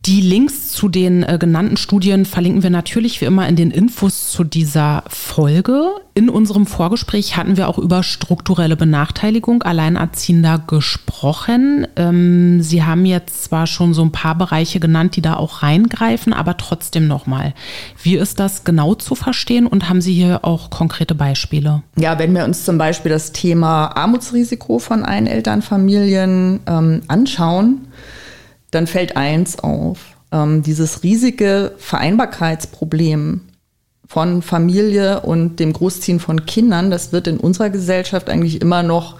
Die 0.04 0.20
Links 0.20 0.70
zu 0.70 0.88
den 0.88 1.22
äh, 1.22 1.38
genannten 1.38 1.76
Studien 1.76 2.24
verlinken 2.24 2.64
wir 2.64 2.70
natürlich 2.70 3.20
wie 3.20 3.24
immer 3.24 3.48
in 3.48 3.54
den 3.54 3.70
Infos 3.70 4.32
zu 4.32 4.42
dieser 4.42 5.04
Folge. 5.06 5.90
In 6.14 6.28
unserem 6.28 6.66
Vorgespräch 6.66 7.36
hatten 7.36 7.56
wir 7.56 7.68
auch 7.68 7.78
über 7.78 8.02
strukturelle 8.02 8.76
Benachteiligung 8.76 9.62
Alleinerziehender 9.62 10.60
gesprochen. 10.66 11.86
Ähm, 11.94 12.60
Sie 12.62 12.82
haben 12.82 13.06
jetzt 13.06 13.44
zwar 13.44 13.68
schon 13.68 13.94
so 13.94 14.02
ein 14.02 14.10
paar 14.10 14.34
Bereiche 14.34 14.80
genannt, 14.80 15.14
die 15.14 15.22
da 15.22 15.34
auch 15.34 15.62
reingreifen, 15.62 16.32
aber 16.32 16.56
trotzdem 16.56 17.06
nochmal. 17.06 17.54
Wie 18.02 18.16
ist 18.16 18.40
das 18.40 18.64
genau 18.64 18.96
zu 18.96 19.14
verstehen 19.14 19.68
und 19.68 19.88
haben 19.88 20.00
Sie 20.00 20.14
hier 20.14 20.40
auch 20.44 20.70
konkrete 20.70 21.14
Beispiele? 21.14 21.84
Ja, 21.94 22.18
wenn 22.18 22.34
wir 22.34 22.44
uns 22.44 22.64
zum 22.64 22.76
Beispiel 22.76 23.12
das 23.12 23.30
Thema 23.30 23.96
Armutsrisiko 23.96 24.80
von 24.80 25.04
Einelternfamilien 25.04 26.58
ähm, 26.66 27.02
anschauen, 27.06 27.82
dann 28.72 28.88
fällt 28.88 29.16
eins 29.16 29.60
auf. 29.60 29.98
Ähm, 30.32 30.62
dieses 30.62 31.04
riesige 31.04 31.74
Vereinbarkeitsproblem 31.78 33.42
von 34.08 34.42
Familie 34.42 35.20
und 35.20 35.60
dem 35.60 35.72
Großziehen 35.72 36.18
von 36.18 36.44
Kindern, 36.44 36.90
das 36.90 37.12
wird 37.12 37.28
in 37.28 37.38
unserer 37.38 37.70
Gesellschaft 37.70 38.28
eigentlich 38.28 38.60
immer 38.60 38.82
noch 38.82 39.16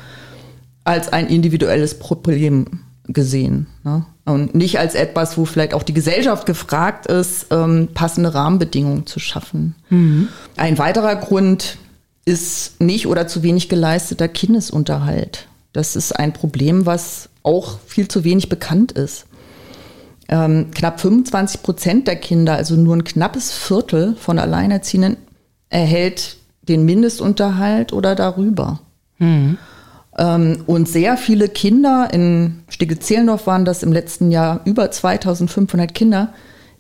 als 0.85 1.13
ein 1.13 1.29
individuelles 1.29 1.99
Problem 1.99 2.81
gesehen. 3.07 3.67
Ne? 3.85 4.05
Und 4.25 4.55
nicht 4.55 4.79
als 4.79 4.95
etwas, 4.95 5.37
wo 5.37 5.45
vielleicht 5.45 5.75
auch 5.75 5.83
die 5.83 5.95
Gesellschaft 5.95 6.47
gefragt 6.47 7.07
ist, 7.07 7.47
ähm, 7.51 7.89
passende 7.95 8.35
Rahmenbedingungen 8.35 9.07
zu 9.07 9.19
schaffen. 9.19 9.75
Ein 10.57 10.79
weiterer 10.79 11.17
Grund 11.17 11.79
ist 12.25 12.81
nicht 12.81 13.07
oder 13.07 13.27
zu 13.27 13.43
wenig 13.43 13.69
geleisteter 13.69 14.29
Kindesunterhalt. 14.29 15.49
Das 15.73 15.97
ist 15.97 16.13
ein 16.13 16.33
Problem, 16.33 16.87
was 16.87 17.29
auch 17.43 17.81
viel 17.87 18.09
zu 18.09 18.25
wenig 18.25 18.49
bekannt 18.49 18.93
ist. 18.93 19.27
Ähm, 20.29 20.71
knapp 20.73 21.01
25 21.01 21.63
Prozent 21.63 22.07
der 22.07 22.17
Kinder, 22.17 22.55
also 22.55 22.75
nur 22.77 22.97
ein 22.97 23.05
knappes 23.05 23.53
Viertel 23.53 24.17
von 24.17 24.39
Alleinerziehenden, 24.39 25.17
erhält 25.69 26.37
den 26.63 26.85
Mindestunterhalt 26.85 27.93
oder 27.93 28.15
darüber. 28.15 28.81
Ähm, 30.19 30.63
und 30.67 30.89
sehr 30.89 31.17
viele 31.17 31.49
Kinder, 31.49 32.09
in 32.13 32.63
Stege-Zehlendorf 32.69 33.47
waren 33.47 33.65
das 33.65 33.83
im 33.83 33.93
letzten 33.93 34.31
Jahr 34.31 34.61
über 34.65 34.91
2500 34.91 35.95
Kinder, 35.95 36.33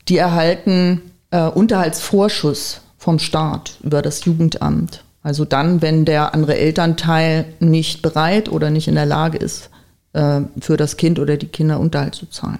die 0.08 0.18
erhalten 0.18 1.02
äh, 1.30 1.49
Unterhaltsvorschuss 1.49 2.82
vom 2.99 3.18
Staat 3.18 3.78
über 3.82 4.02
das 4.02 4.25
Jugendamt. 4.25 5.04
Also 5.22 5.44
dann, 5.44 5.82
wenn 5.82 6.04
der 6.04 6.34
andere 6.34 6.56
Elternteil 6.56 7.46
nicht 7.61 8.02
bereit 8.02 8.50
oder 8.50 8.70
nicht 8.70 8.88
in 8.88 8.96
der 8.96 9.06
Lage 9.06 9.38
ist, 9.38 9.70
äh, 10.12 10.40
für 10.61 10.76
das 10.76 10.96
Kind 10.96 11.18
oder 11.18 11.37
die 11.37 11.46
Kinder 11.46 11.80
Unterhalt 11.80 12.14
zu 12.14 12.26
zahlen. 12.26 12.58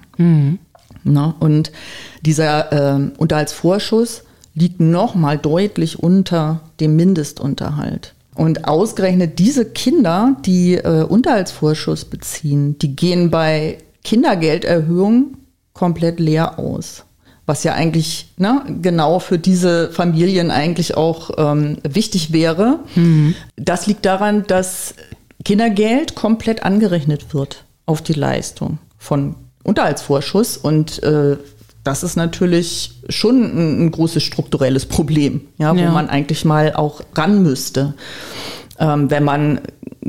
Na, 1.03 1.35
und 1.39 1.71
dieser 2.21 2.71
ähm, 2.71 3.13
Unterhaltsvorschuss 3.17 4.23
liegt 4.55 4.79
nochmal 4.79 5.37
deutlich 5.37 5.99
unter 5.99 6.61
dem 6.79 6.95
Mindestunterhalt. 6.95 8.13
Und 8.35 8.67
ausgerechnet 8.67 9.39
diese 9.39 9.65
Kinder, 9.65 10.35
die 10.45 10.75
äh, 10.75 11.03
Unterhaltsvorschuss 11.03 12.05
beziehen, 12.05 12.77
die 12.79 12.95
gehen 12.95 13.29
bei 13.29 13.77
Kindergelderhöhung 14.03 15.37
komplett 15.73 16.19
leer 16.19 16.59
aus. 16.59 17.05
Was 17.45 17.63
ja 17.63 17.73
eigentlich 17.73 18.33
ne, 18.37 18.63
genau 18.81 19.19
für 19.19 19.37
diese 19.37 19.91
Familien 19.91 20.49
eigentlich 20.49 20.95
auch 20.95 21.31
ähm, 21.37 21.77
wichtig 21.83 22.31
wäre. 22.31 22.79
Das 23.57 23.85
liegt 23.85 24.05
daran, 24.05 24.45
dass 24.47 24.95
Kindergeld 25.43 26.15
komplett 26.15 26.63
angerechnet 26.63 27.33
wird 27.33 27.65
auf 27.85 28.01
die 28.01 28.13
Leistung 28.13 28.79
von 28.97 29.35
Unterhaltsvorschuss 29.63 30.57
und 30.57 31.01
äh, 31.03 31.37
das 31.83 32.03
ist 32.03 32.15
natürlich 32.15 33.01
schon 33.09 33.43
ein, 33.43 33.85
ein 33.85 33.91
großes 33.91 34.23
strukturelles 34.23 34.85
Problem, 34.85 35.41
ja, 35.57 35.75
wo 35.75 35.79
Ja. 35.79 35.91
man 35.91 36.09
eigentlich 36.09 36.45
mal 36.45 36.73
auch 36.73 37.01
ran 37.15 37.43
müsste, 37.43 37.93
ähm, 38.79 39.09
wenn 39.11 39.23
man 39.23 39.59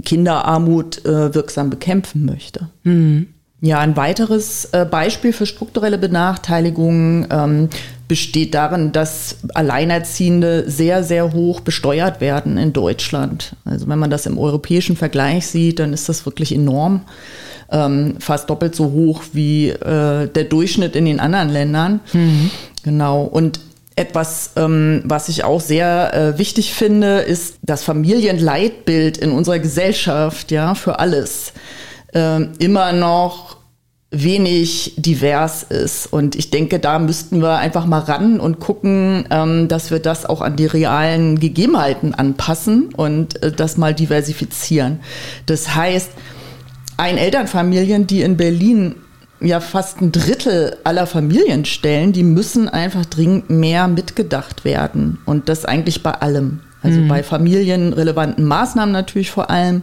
Kinderarmut 0.05 1.05
äh, 1.05 1.35
wirksam 1.35 1.71
bekämpfen 1.71 2.25
möchte. 2.27 2.69
Ja, 3.61 3.79
ein 3.79 3.97
weiteres 3.97 4.67
äh, 4.73 4.85
Beispiel 4.85 5.33
für 5.33 5.47
strukturelle 5.47 5.97
Benachteiligung 5.99 7.27
ähm, 7.31 7.69
besteht 8.09 8.55
darin, 8.55 8.93
dass 8.93 9.37
Alleinerziehende 9.55 10.69
sehr, 10.69 11.03
sehr 11.03 11.33
hoch 11.33 11.61
besteuert 11.61 12.21
werden 12.21 12.59
in 12.59 12.73
Deutschland. 12.73 13.57
Also 13.65 13.89
wenn 13.89 13.99
man 13.99 14.11
das 14.11 14.27
im 14.27 14.37
europäischen 14.39 14.97
Vergleich 14.97 15.47
sieht, 15.47 15.79
dann 15.79 15.93
ist 15.93 16.09
das 16.09 16.27
wirklich 16.27 16.55
enorm. 16.55 17.03
Ähm, 17.71 18.17
fast 18.21 18.51
doppelt 18.51 18.75
so 18.75 18.93
hoch 18.93 19.23
wie 19.33 19.71
äh, 19.71 20.29
der 20.29 20.45
Durchschnitt 20.45 20.97
in 20.97 21.05
den 21.05 21.21
anderen 21.21 21.51
Ländern. 21.51 22.01
Genau. 22.83 23.23
Und 23.23 23.61
etwas, 23.97 24.53
ähm, 24.57 25.03
was 25.05 25.29
ich 25.29 25.45
auch 25.45 25.61
sehr 25.61 26.15
äh, 26.15 26.39
wichtig 26.39 26.75
finde, 26.75 27.21
ist 27.21 27.57
das 27.63 27.85
Familienleitbild 27.85 29.19
in 29.19 29.31
unserer 29.31 29.61
Gesellschaft, 29.61 30.51
ja, 30.51 30.75
für 30.75 30.99
alles 30.99 31.53
ähm, 32.13 32.53
immer 32.59 32.93
noch 32.93 33.57
wenig 34.11 34.95
divers 34.97 35.65
ist. 35.65 36.13
Und 36.13 36.37
ich 36.37 36.51
denke, 36.51 36.79
da 36.79 36.99
müssten 36.99 37.43
wir 37.43 37.59
einfach 37.59 37.87
mal 37.87 38.01
ran 38.01 38.39
und 38.41 38.61
gucken, 38.61 39.27
ähm, 39.31 39.69
dass 39.69 39.91
wir 39.91 39.99
das 39.99 40.25
auch 40.27 40.41
an 40.41 40.57
die 40.57 40.67
realen 40.67 41.39
Gegebenheiten 41.41 42.15
anpassen 42.15 42.95
und 42.95 43.43
äh, 43.43 43.53
das 43.53 43.77
mal 43.77 43.95
diversifizieren. 43.95 45.01
Das 45.47 45.75
heißt, 45.75 46.11
Ein-Elternfamilien, 46.97 48.07
die 48.07 48.23
in 48.23 48.37
Berlin 48.37 48.97
ja 49.41 49.61
fast 49.61 50.01
ein 50.01 50.13
Drittel 50.13 50.77
aller 50.85 51.07
Familien 51.07 51.65
stellen, 51.65 52.13
die 52.13 52.23
müssen 52.23 52.69
einfach 52.69 53.05
dringend 53.05 53.51
mehr 53.51 53.89
mitgedacht 53.89 54.65
werden. 54.65 55.19
Und 55.25 55.49
das 55.49 55.65
eigentlich 55.65 56.03
bei 56.03 56.13
allem. 56.13 56.61
Also 56.83 57.01
bei 57.09 57.23
familienrelevanten 57.23 58.45
Maßnahmen 58.45 58.93
natürlich 58.93 59.31
vor 59.31 59.49
allem, 59.49 59.83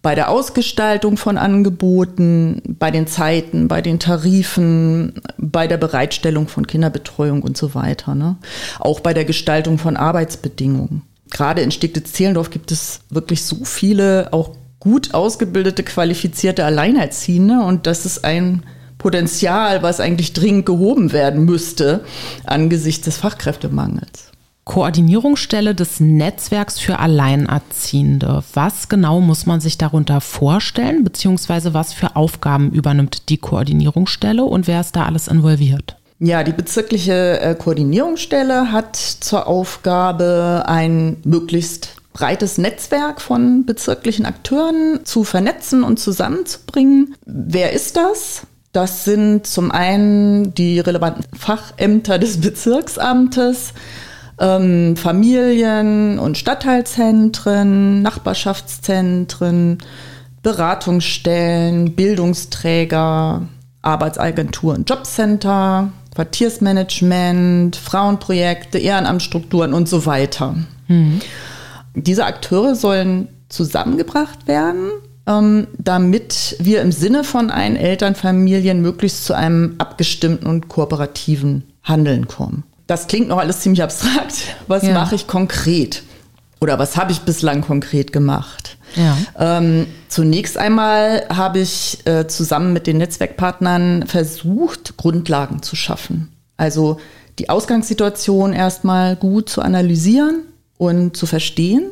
bei 0.00 0.14
der 0.14 0.30
Ausgestaltung 0.30 1.18
von 1.18 1.36
Angeboten, 1.36 2.62
bei 2.66 2.90
den 2.90 3.06
Zeiten, 3.06 3.68
bei 3.68 3.82
den 3.82 3.98
Tarifen, 3.98 5.20
bei 5.36 5.66
der 5.66 5.76
Bereitstellung 5.76 6.48
von 6.48 6.66
Kinderbetreuung 6.66 7.42
und 7.42 7.58
so 7.58 7.74
weiter. 7.74 8.14
Ne? 8.14 8.36
Auch 8.78 9.00
bei 9.00 9.12
der 9.12 9.26
Gestaltung 9.26 9.76
von 9.76 9.96
Arbeitsbedingungen. 9.98 11.02
Gerade 11.30 11.60
in 11.60 11.70
Steglitz-Zehlendorf 11.70 12.48
gibt 12.48 12.72
es 12.72 13.00
wirklich 13.10 13.44
so 13.44 13.64
viele 13.64 14.32
auch 14.32 14.54
gut 14.88 15.12
ausgebildete, 15.12 15.82
qualifizierte 15.82 16.64
Alleinerziehende 16.64 17.60
und 17.60 17.86
das 17.86 18.06
ist 18.06 18.24
ein 18.24 18.62
Potenzial, 18.96 19.82
was 19.82 20.00
eigentlich 20.00 20.32
dringend 20.32 20.64
gehoben 20.64 21.12
werden 21.12 21.44
müsste 21.44 22.04
angesichts 22.46 23.04
des 23.04 23.18
Fachkräftemangels. 23.18 24.32
Koordinierungsstelle 24.64 25.74
des 25.74 26.00
Netzwerks 26.00 26.78
für 26.78 26.98
Alleinerziehende. 26.98 28.42
Was 28.54 28.88
genau 28.88 29.20
muss 29.20 29.44
man 29.44 29.60
sich 29.60 29.76
darunter 29.76 30.22
vorstellen, 30.22 31.04
beziehungsweise 31.04 31.74
was 31.74 31.92
für 31.92 32.16
Aufgaben 32.16 32.70
übernimmt 32.70 33.28
die 33.28 33.38
Koordinierungsstelle 33.38 34.44
und 34.44 34.66
wer 34.66 34.80
ist 34.80 34.96
da 34.96 35.04
alles 35.04 35.28
involviert? 35.28 35.96
Ja, 36.18 36.42
die 36.44 36.52
bezirkliche 36.52 37.40
äh, 37.40 37.54
Koordinierungsstelle 37.54 38.72
hat 38.72 38.96
zur 38.96 39.46
Aufgabe, 39.46 40.64
ein 40.66 41.18
möglichst 41.24 41.97
breites 42.12 42.58
Netzwerk 42.58 43.20
von 43.20 43.64
bezirklichen 43.64 44.26
Akteuren 44.26 45.00
zu 45.04 45.24
vernetzen 45.24 45.84
und 45.84 45.98
zusammenzubringen. 45.98 47.14
Wer 47.24 47.72
ist 47.72 47.96
das? 47.96 48.42
Das 48.72 49.04
sind 49.04 49.46
zum 49.46 49.70
einen 49.70 50.54
die 50.54 50.80
relevanten 50.80 51.24
Fachämter 51.36 52.18
des 52.18 52.40
Bezirksamtes, 52.40 53.72
ähm, 54.38 54.96
Familien- 54.96 56.18
und 56.18 56.36
Stadtteilzentren, 56.38 58.02
Nachbarschaftszentren, 58.02 59.78
Beratungsstellen, 60.42 61.94
Bildungsträger, 61.94 63.42
Arbeitsagenturen, 63.82 64.84
Jobcenter, 64.84 65.90
Quartiersmanagement, 66.14 67.76
Frauenprojekte, 67.76 68.78
Ehrenamtsstrukturen 68.78 69.72
und 69.72 69.88
so 69.88 70.04
weiter. 70.04 70.56
Mhm. 70.88 71.20
Diese 72.02 72.24
Akteure 72.24 72.74
sollen 72.74 73.28
zusammengebracht 73.48 74.46
werden, 74.46 74.90
ähm, 75.26 75.66
damit 75.78 76.56
wir 76.58 76.82
im 76.82 76.92
Sinne 76.92 77.24
von 77.24 77.50
allen 77.50 77.76
Elternfamilien 77.76 78.80
möglichst 78.80 79.24
zu 79.24 79.34
einem 79.34 79.74
abgestimmten 79.78 80.46
und 80.46 80.68
kooperativen 80.68 81.64
Handeln 81.82 82.28
kommen. 82.28 82.64
Das 82.86 83.06
klingt 83.06 83.28
noch 83.28 83.38
alles 83.38 83.60
ziemlich 83.60 83.82
abstrakt. 83.82 84.56
Was 84.66 84.82
ja. 84.82 84.94
mache 84.94 85.14
ich 85.14 85.26
konkret? 85.26 86.02
Oder 86.60 86.78
was 86.78 86.96
habe 86.96 87.12
ich 87.12 87.20
bislang 87.20 87.60
konkret 87.60 88.12
gemacht? 88.12 88.78
Ja. 88.96 89.16
Ähm, 89.38 89.86
zunächst 90.08 90.56
einmal 90.56 91.24
habe 91.28 91.60
ich 91.60 92.04
äh, 92.06 92.26
zusammen 92.26 92.72
mit 92.72 92.86
den 92.86 92.96
Netzwerkpartnern 92.96 94.06
versucht, 94.06 94.96
Grundlagen 94.96 95.62
zu 95.62 95.76
schaffen. 95.76 96.32
Also 96.56 96.98
die 97.38 97.50
Ausgangssituation 97.50 98.52
erstmal 98.52 99.14
gut 99.14 99.48
zu 99.48 99.62
analysieren 99.62 100.47
und 100.78 101.16
zu 101.16 101.26
verstehen 101.26 101.90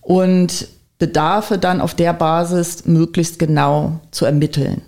und 0.00 0.68
Bedarfe 0.98 1.58
dann 1.58 1.80
auf 1.80 1.94
der 1.94 2.12
Basis 2.12 2.84
möglichst 2.86 3.38
genau 3.38 4.00
zu 4.10 4.24
ermitteln. 4.24 4.82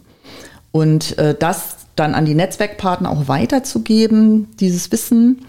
Und 0.73 1.17
äh, 1.19 1.35
das 1.39 1.77
dann 1.97 2.15
an 2.15 2.25
die 2.25 2.35
Netzwerkpartner 2.35 3.11
auch 3.11 3.29
weiterzugeben, 3.29 4.49
dieses 4.59 4.91
Wissen, 4.93 5.45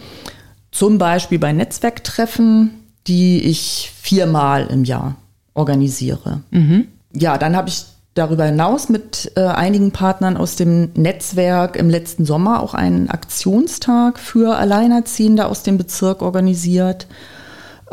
zum 0.72 0.98
Beispiel 0.98 1.40
bei 1.40 1.54
Netzwerktreffen, 1.54 2.72
die 3.08 3.44
ich 3.44 3.92
viermal 3.96 4.68
im 4.68 4.84
Jahr 4.84 5.16
organisiere. 5.54 6.42
Mhm. 6.52 6.88
Ja, 7.14 7.38
dann 7.38 7.56
habe 7.56 7.70
ich 7.70 7.86
darüber 8.16 8.46
hinaus 8.46 8.90
mit 8.90 9.32
äh, 9.36 9.42
einigen 9.42 9.92
Partnern 9.92 10.38
aus 10.38 10.56
dem 10.56 10.92
Netzwerk 10.96 11.76
im 11.76 11.90
letzten 11.90 12.26
Sommer 12.26 12.62
auch 12.62 12.74
einen 12.74 13.10
Aktionstag 13.10 14.20
für 14.20 14.56
Alleinerziehende 14.56 15.46
aus 15.46 15.64
dem 15.64 15.78
Bezirk 15.78 16.22
organisiert. 16.22 17.08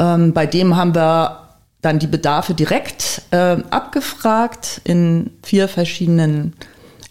Ähm, 0.01 0.33
bei 0.33 0.47
dem 0.47 0.77
haben 0.77 0.95
wir 0.95 1.41
dann 1.83 1.99
die 1.99 2.07
Bedarfe 2.07 2.55
direkt 2.55 3.23
äh, 3.31 3.59
abgefragt 3.71 4.81
in 4.85 5.31
vier 5.43 5.69
verschiedenen 5.69 6.55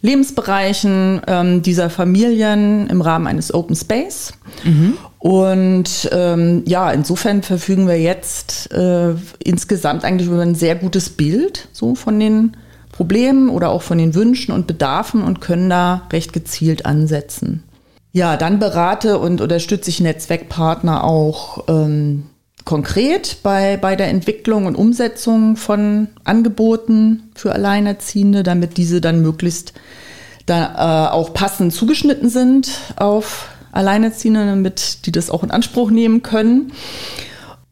Lebensbereichen 0.01 1.21
ähm, 1.27 1.61
dieser 1.61 1.89
Familien 1.89 2.87
im 2.89 3.01
Rahmen 3.01 3.27
eines 3.27 3.53
Open 3.53 3.75
Space. 3.75 4.33
Mhm. 4.63 4.97
Und 5.19 6.09
ähm, 6.13 6.63
ja, 6.65 6.91
insofern 6.91 7.43
verfügen 7.43 7.87
wir 7.87 7.99
jetzt 7.99 8.71
äh, 8.71 9.13
insgesamt 9.43 10.05
eigentlich 10.05 10.27
über 10.27 10.41
ein 10.41 10.55
sehr 10.55 10.75
gutes 10.75 11.09
Bild 11.09 11.67
so 11.73 11.95
von 11.95 12.19
den 12.19 12.55
Problemen 12.91 13.49
oder 13.49 13.69
auch 13.69 13.81
von 13.81 13.97
den 13.97 14.15
Wünschen 14.15 14.53
und 14.53 14.67
Bedarfen 14.67 15.23
und 15.23 15.41
können 15.41 15.69
da 15.69 16.07
recht 16.13 16.31
gezielt 16.31 16.85
ansetzen. 16.85 17.63
Ja, 18.11 18.37
dann 18.37 18.59
berate 18.59 19.19
und 19.19 19.41
unterstütze 19.41 19.89
ich 19.89 19.99
Netzwerkpartner 19.99 21.03
auch 21.03 21.65
ähm, 21.67 22.28
konkret 22.65 23.37
bei, 23.43 23.77
bei 23.77 23.95
der 23.95 24.09
Entwicklung 24.09 24.65
und 24.65 24.75
Umsetzung 24.75 25.55
von 25.55 26.07
Angeboten 26.23 27.29
für 27.35 27.53
Alleinerziehende, 27.53 28.43
damit 28.43 28.77
diese 28.77 29.01
dann 29.01 29.21
möglichst 29.21 29.73
da, 30.45 31.09
äh, 31.09 31.11
auch 31.11 31.33
passend 31.33 31.73
zugeschnitten 31.73 32.29
sind 32.29 32.69
auf 32.95 33.47
Alleinerziehende, 33.71 34.45
damit 34.45 35.05
die 35.05 35.11
das 35.11 35.29
auch 35.29 35.43
in 35.43 35.51
Anspruch 35.51 35.91
nehmen 35.91 36.23
können. 36.23 36.73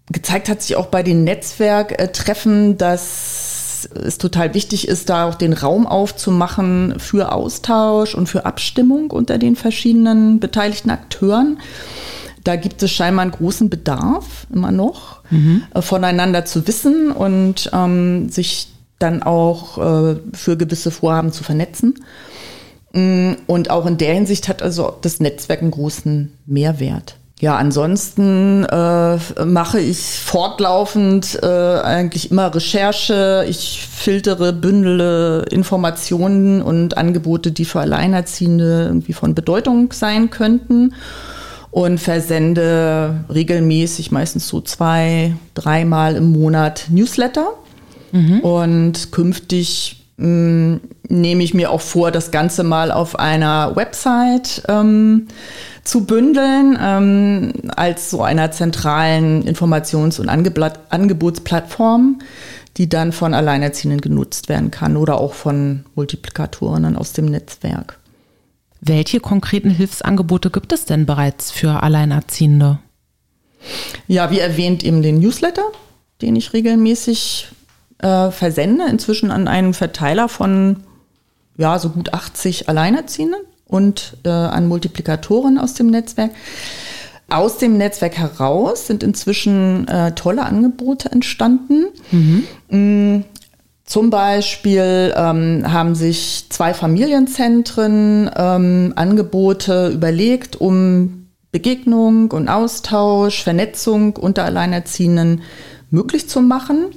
Gezeigt 0.10 0.48
hat 0.48 0.62
sich 0.62 0.76
auch 0.76 0.88
bei 0.88 1.04
den 1.04 1.24
Netzwerktreffen, 1.24 2.78
dass 2.78 3.90
es 3.94 4.18
total 4.18 4.54
wichtig 4.54 4.88
ist, 4.88 5.10
da 5.10 5.28
auch 5.28 5.36
den 5.36 5.54
Raum 5.54 5.86
aufzumachen 5.86 7.00
für 7.00 7.32
Austausch 7.32 8.16
und 8.16 8.28
für 8.28 8.46
Abstimmung 8.46 9.12
unter 9.12 9.38
den 9.38 9.56
verschiedenen 9.56 10.40
beteiligten 10.40 10.90
Akteuren. 10.90 11.60
Da 12.48 12.56
gibt 12.56 12.82
es 12.82 12.92
scheinbar 12.92 13.24
einen 13.24 13.32
großen 13.32 13.70
Bedarf 13.70 14.48
immer 14.54 14.72
noch, 14.72 15.20
mhm. 15.30 15.64
voneinander 15.82 16.46
zu 16.46 16.66
wissen 16.66 17.12
und 17.12 17.70
ähm, 17.74 18.30
sich 18.30 18.70
dann 19.00 19.22
auch 19.22 19.78
äh, 19.78 20.16
für 20.34 20.56
gewisse 20.56 20.90
Vorhaben 20.90 21.34
zu 21.34 21.44
vernetzen. 21.44 21.96
Mm, 22.94 23.34
und 23.48 23.70
auch 23.70 23.86
in 23.86 23.98
der 23.98 24.14
Hinsicht 24.14 24.48
hat 24.48 24.64
also 24.64 24.96
das 25.02 25.20
Netzwerk 25.20 25.62
einen 25.62 25.72
großen 25.72 26.32
Mehrwert. 26.46 27.18
Ja, 27.42 27.58
ansonsten 27.58 28.64
äh, 28.64 29.18
mache 29.46 29.82
ich 29.82 30.00
fortlaufend 30.00 31.38
äh, 31.44 31.46
eigentlich 31.46 32.32
immer 32.32 32.56
Recherche. 32.56 33.46
Ich 33.48 33.86
filtere, 33.92 34.54
bündele 34.54 35.44
Informationen 35.52 36.62
und 36.62 36.98
Angebote, 36.98 37.52
die 37.52 37.66
für 37.66 37.82
Alleinerziehende 37.82 38.86
irgendwie 38.86 39.14
von 39.14 39.36
Bedeutung 39.36 39.92
sein 39.92 40.30
könnten 40.30 40.94
und 41.78 42.00
versende 42.00 43.24
regelmäßig, 43.32 44.12
meistens 44.12 44.48
so 44.48 44.62
zwei, 44.62 45.36
dreimal 45.54 46.16
im 46.16 46.32
Monat 46.32 46.88
Newsletter. 46.90 47.50
Mhm. 48.12 48.40
Und 48.40 49.12
künftig 49.12 50.04
mh, 50.18 50.28
mm, 50.28 50.82
nehme 51.10 51.44
ich 51.44 51.54
mir 51.54 51.70
auch 51.70 51.82
vor, 51.82 52.10
das 52.10 52.32
Ganze 52.32 52.64
mal 52.64 52.92
auf 52.92 53.20
einer 53.20 53.76
Website 53.76 54.64
ähm, 54.68 55.28
zu 55.84 56.06
bündeln, 56.06 56.80
ähm, 56.82 57.54
als 57.76 58.10
so 58.10 58.24
einer 58.24 58.50
zentralen 58.50 59.48
Informations- 59.48 60.20
und 60.20 60.30
Angebot 60.30 60.80
Angebotsplattform, 60.90 62.22
die 62.78 62.90
dann 62.90 63.12
von 63.12 63.36
Alleinerziehenden 63.36 64.02
genutzt 64.02 64.50
werden 64.50 64.72
kann 64.72 64.98
oder 64.98 65.22
auch 65.22 65.36
von 65.36 65.86
Multiplikatoren 65.94 66.96
aus 66.96 67.14
dem 67.14 67.26
Netzwerk. 67.26 68.00
Welche 68.82 69.20
konkreten 69.20 69.70
Hilfsangebote 69.70 70.50
gibt 70.50 70.72
es 70.72 70.86
denn 70.86 71.06
bereits 71.06 71.52
für 71.52 71.84
Alleinerziehende? 71.84 72.80
Ja, 74.08 74.32
wie 74.32 74.40
erwähnt 74.40 74.84
eben 74.84 75.02
den 75.02 75.20
Newsletter, 75.20 75.64
den 76.22 76.36
ich 76.36 76.54
regelmäßig 76.54 77.48
äh, 78.00 78.32
versende, 78.32 78.86
inzwischen 78.88 79.32
an 79.32 79.48
einen 79.48 79.74
Verteiler 79.74 80.30
von 80.30 80.78
ja, 81.58 81.80
so 81.80 81.90
gut 81.90 82.14
80 82.14 82.70
Alleinerziehenden 82.70 83.42
und 83.66 84.18
äh, 84.24 84.30
an 84.30 84.68
Multiplikatoren 84.68 85.58
aus 85.58 85.74
dem 85.74 85.88
Netzwerk. 85.88 86.32
Aus 87.30 87.58
dem 87.58 87.78
Netzwerk 87.78 88.18
heraus 88.18 88.88
sind 88.88 89.04
inzwischen 89.04 89.88
äh, 89.88 90.14
tolle 90.14 90.44
Angebote 90.44 91.12
entstanden. 91.12 91.88
Mhm. 92.70 93.26
Zum 93.88 94.10
Beispiel 94.10 95.14
ähm, 95.16 95.64
haben 95.66 95.96
sich 95.96 96.48
zwei 96.50 96.74
Familienzentren 96.74 98.30
ähm, 98.36 98.92
Angebote 98.98 99.88
überlegt, 99.88 100.58
um 100.58 101.30
Begegnung 101.54 102.32
und 102.32 102.50
Austausch, 102.50 103.42
Vernetzung 103.42 104.18
unter 104.18 104.44
Alleinerziehenden 104.44 105.42
möglich 105.90 106.28
zu 106.28 106.42
machen. 106.42 106.88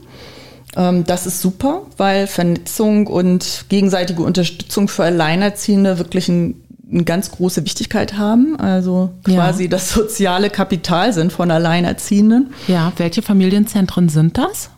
Ähm, 0.76 1.04
das 1.04 1.26
ist 1.26 1.40
super, 1.40 1.82
weil 1.96 2.26
Vernetzung 2.26 3.06
und 3.06 3.66
gegenseitige 3.68 4.24
Unterstützung 4.24 4.88
für 4.88 5.04
Alleinerziehende 5.04 5.98
wirklich 5.98 6.28
ein, 6.28 6.56
eine 6.90 7.04
ganz 7.04 7.30
große 7.30 7.64
Wichtigkeit 7.64 8.18
haben. 8.18 8.58
Also 8.58 9.10
quasi 9.22 9.62
ja. 9.64 9.70
das 9.70 9.92
soziale 9.92 10.50
Kapital 10.50 11.12
sind 11.12 11.32
von 11.32 11.52
Alleinerziehenden. 11.52 12.52
Ja, 12.66 12.92
welche 12.96 13.22
Familienzentren 13.22 14.08
sind 14.08 14.38
das? 14.38 14.70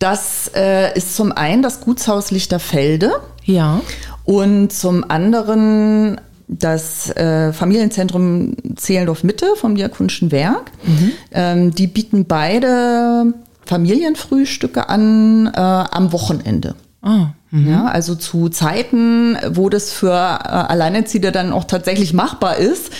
Das 0.00 0.50
äh, 0.56 0.96
ist 0.96 1.14
zum 1.14 1.30
einen 1.30 1.62
das 1.62 1.82
Gutshaus 1.82 2.32
Lichterfelde. 2.32 3.12
Ja. 3.44 3.80
Und 4.24 4.72
zum 4.72 5.08
anderen 5.08 6.20
das 6.48 7.10
äh, 7.16 7.52
Familienzentrum 7.52 8.56
Zehlendorf 8.76 9.22
Mitte 9.22 9.46
vom 9.56 9.76
Diakonischen 9.76 10.32
Werk. 10.32 10.72
Mhm. 10.82 11.12
Ähm, 11.30 11.74
die 11.74 11.86
bieten 11.86 12.24
beide 12.24 13.34
Familienfrühstücke 13.66 14.88
an 14.88 15.46
äh, 15.46 15.60
am 15.60 16.12
Wochenende. 16.12 16.74
Oh, 17.02 17.26
ja, 17.52 17.86
also 17.86 18.14
zu 18.14 18.48
Zeiten, 18.48 19.36
wo 19.48 19.70
das 19.70 19.90
für 19.90 20.12
äh, 20.12 20.48
Alleinerziehende 20.48 21.32
dann 21.32 21.52
auch 21.52 21.64
tatsächlich 21.64 22.12
machbar 22.12 22.56
ist, 22.56 22.90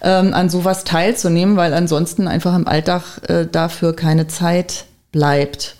ähm, 0.00 0.32
an 0.32 0.48
sowas 0.48 0.84
teilzunehmen, 0.84 1.56
weil 1.56 1.74
ansonsten 1.74 2.26
einfach 2.26 2.54
im 2.56 2.66
Alltag 2.66 3.02
äh, 3.28 3.46
dafür 3.50 3.94
keine 3.94 4.26
Zeit 4.26 4.86
bleibt. 5.12 5.76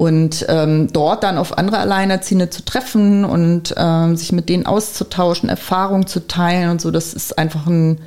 Und 0.00 0.46
ähm, 0.48 0.88
dort 0.94 1.24
dann 1.24 1.36
auf 1.36 1.58
andere 1.58 1.76
Alleinerziehende 1.76 2.48
zu 2.48 2.64
treffen 2.64 3.26
und 3.26 3.74
ähm, 3.76 4.16
sich 4.16 4.32
mit 4.32 4.48
denen 4.48 4.64
auszutauschen, 4.64 5.50
Erfahrungen 5.50 6.06
zu 6.06 6.26
teilen 6.26 6.70
und 6.70 6.80
so, 6.80 6.90
das 6.90 7.12
ist 7.12 7.36
einfach 7.36 7.66
ein 7.66 7.98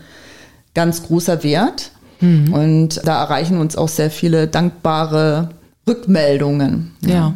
ganz 0.74 1.04
großer 1.04 1.44
Wert. 1.44 1.92
Mhm. 2.20 2.52
Und 2.52 3.02
da 3.06 3.22
erreichen 3.22 3.60
uns 3.60 3.76
auch 3.76 3.90
sehr 3.90 4.10
viele 4.10 4.48
dankbare 4.48 5.50
Rückmeldungen. 5.86 6.96
Ja. 7.02 7.14
ja. 7.14 7.34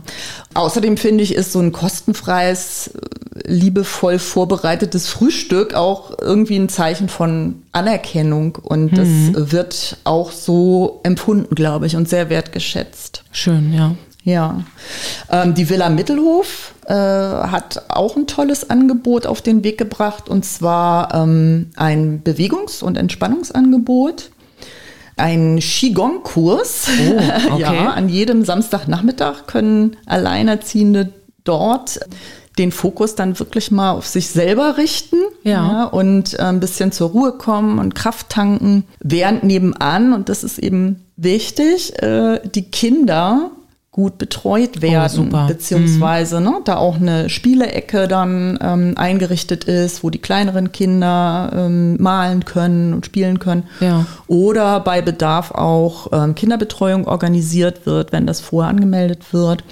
Außerdem 0.55 0.97
finde 0.97 1.23
ich, 1.23 1.35
ist 1.35 1.51
so 1.51 1.59
ein 1.59 1.71
kostenfreies 1.71 2.89
liebevoll 3.45 4.17
vorbereitetes 4.17 5.07
Frühstück 5.07 5.75
auch 5.75 6.17
irgendwie 6.19 6.55
ein 6.55 6.69
Zeichen 6.69 7.09
von 7.09 7.61
Anerkennung 7.73 8.55
und 8.55 8.97
das 8.97 9.07
Mhm. 9.07 9.51
wird 9.51 9.97
auch 10.03 10.31
so 10.31 10.99
empfunden, 11.03 11.53
glaube 11.53 11.85
ich, 11.85 11.95
und 11.95 12.09
sehr 12.09 12.31
wertgeschätzt. 12.31 13.23
Schön, 13.31 13.71
ja. 13.71 13.93
Ja, 14.27 14.59
ähm, 15.31 15.53
die 15.53 15.69
Villa 15.69 15.87
Mittelhof 15.87 16.73
äh, 16.85 16.93
hat 16.93 17.85
auch 17.87 18.17
ein 18.17 18.27
tolles 18.27 18.69
Angebot 18.69 19.25
auf 19.25 19.41
den 19.41 19.63
Weg 19.63 19.77
gebracht 19.77 20.27
und 20.27 20.43
zwar 20.43 21.13
ähm, 21.15 21.71
ein 21.77 22.23
Bewegungs- 22.25 22.83
und 22.83 22.97
Entspannungsangebot. 22.97 24.31
Ein 25.15 25.59
Qigong-Kurs. 25.59 26.87
Oh, 27.09 27.51
okay. 27.53 27.61
ja, 27.61 27.91
an 27.91 28.09
jedem 28.09 28.43
Samstagnachmittag 28.43 29.47
können 29.47 29.95
Alleinerziehende 30.05 31.13
dort 31.45 32.01
den 32.57 32.73
Fokus 32.73 33.15
dann 33.15 33.39
wirklich 33.39 33.71
mal 33.71 33.91
auf 33.91 34.07
sich 34.07 34.27
selber 34.27 34.75
richten 34.77 35.19
Ja. 35.43 35.85
und 35.85 36.33
äh, 36.33 36.41
ein 36.43 36.59
bisschen 36.59 36.91
zur 36.91 37.11
Ruhe 37.11 37.31
kommen 37.31 37.79
und 37.79 37.95
Kraft 37.95 38.27
tanken, 38.27 38.83
während 38.99 39.45
nebenan, 39.45 40.11
und 40.11 40.27
das 40.27 40.43
ist 40.43 40.59
eben 40.59 41.05
wichtig, 41.15 42.01
äh, 42.03 42.41
die 42.43 42.63
Kinder 42.63 43.51
gut 43.97 44.19
betreut 44.19 44.83
werden, 44.83 45.09
super. 45.09 45.47
beziehungsweise 45.47 46.39
ne, 46.39 46.61
da 46.65 46.75
auch 46.77 46.97
eine 46.97 47.31
Spielecke 47.31 48.07
dann 48.07 48.59
ähm, 48.61 48.93
eingerichtet 48.95 49.63
ist, 49.63 50.03
wo 50.03 50.11
die 50.11 50.19
kleineren 50.19 50.71
Kinder 50.71 51.51
ähm, 51.51 51.99
malen 51.99 52.45
können 52.45 52.93
und 52.93 53.07
spielen 53.07 53.39
können. 53.39 53.63
Ja. 53.79 54.05
Oder 54.27 54.81
bei 54.81 55.01
Bedarf 55.01 55.49
auch 55.49 56.09
ähm, 56.13 56.35
Kinderbetreuung 56.35 57.07
organisiert 57.07 57.87
wird, 57.87 58.11
wenn 58.11 58.27
das 58.27 58.39
vorher 58.39 58.69
angemeldet 58.69 59.33
wird. 59.33 59.63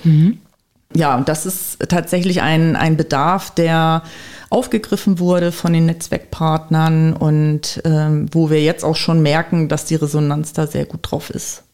Ja, 0.95 1.15
und 1.15 1.29
das 1.29 1.45
ist 1.45 1.77
tatsächlich 1.87 2.41
ein, 2.41 2.75
ein 2.75 2.97
Bedarf, 2.97 3.51
der 3.51 4.01
aufgegriffen 4.49 5.19
wurde 5.19 5.51
von 5.51 5.71
den 5.71 5.85
Netzwerkpartnern 5.85 7.13
und 7.13 7.79
ähm, 7.85 8.25
wo 8.31 8.49
wir 8.49 8.63
jetzt 8.63 8.83
auch 8.83 8.95
schon 8.95 9.21
merken, 9.21 9.67
dass 9.67 9.85
die 9.85 9.95
Resonanz 9.95 10.53
da 10.53 10.65
sehr 10.65 10.85
gut 10.85 11.01
drauf 11.03 11.29
ist. 11.29 11.64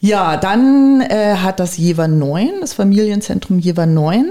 Ja, 0.00 0.38
dann 0.38 1.02
äh, 1.02 1.36
hat 1.36 1.60
das 1.60 1.76
Jever 1.76 2.08
9, 2.08 2.60
das 2.62 2.72
Familienzentrum 2.72 3.58
Jever 3.58 3.84
9, 3.84 4.30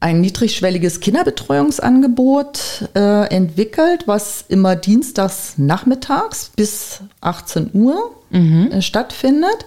ein 0.00 0.20
niedrigschwelliges 0.22 1.00
Kinderbetreuungsangebot 1.00 2.88
äh, 2.94 3.28
entwickelt, 3.28 4.04
was 4.06 4.44
immer 4.48 4.76
dienstags 4.76 5.54
nachmittags 5.58 6.50
bis 6.56 7.00
18 7.20 7.70
Uhr 7.74 8.12
äh, 8.30 8.80
stattfindet 8.80 9.66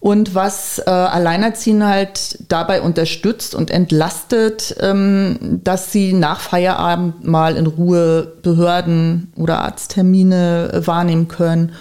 und 0.00 0.34
was 0.34 0.78
äh, 0.78 0.90
Alleinerziehende 0.90 1.86
halt 1.86 2.38
dabei 2.48 2.82
unterstützt 2.82 3.54
und 3.54 3.70
entlastet, 3.70 4.76
ähm, 4.80 5.60
dass 5.64 5.92
sie 5.92 6.12
nach 6.12 6.40
Feierabend 6.40 7.24
mal 7.24 7.56
in 7.56 7.66
Ruhe 7.66 8.34
Behörden 8.42 9.32
oder 9.36 9.60
Arzttermine 9.60 10.70
äh, 10.72 10.86
wahrnehmen 10.86 11.28
können 11.28 11.72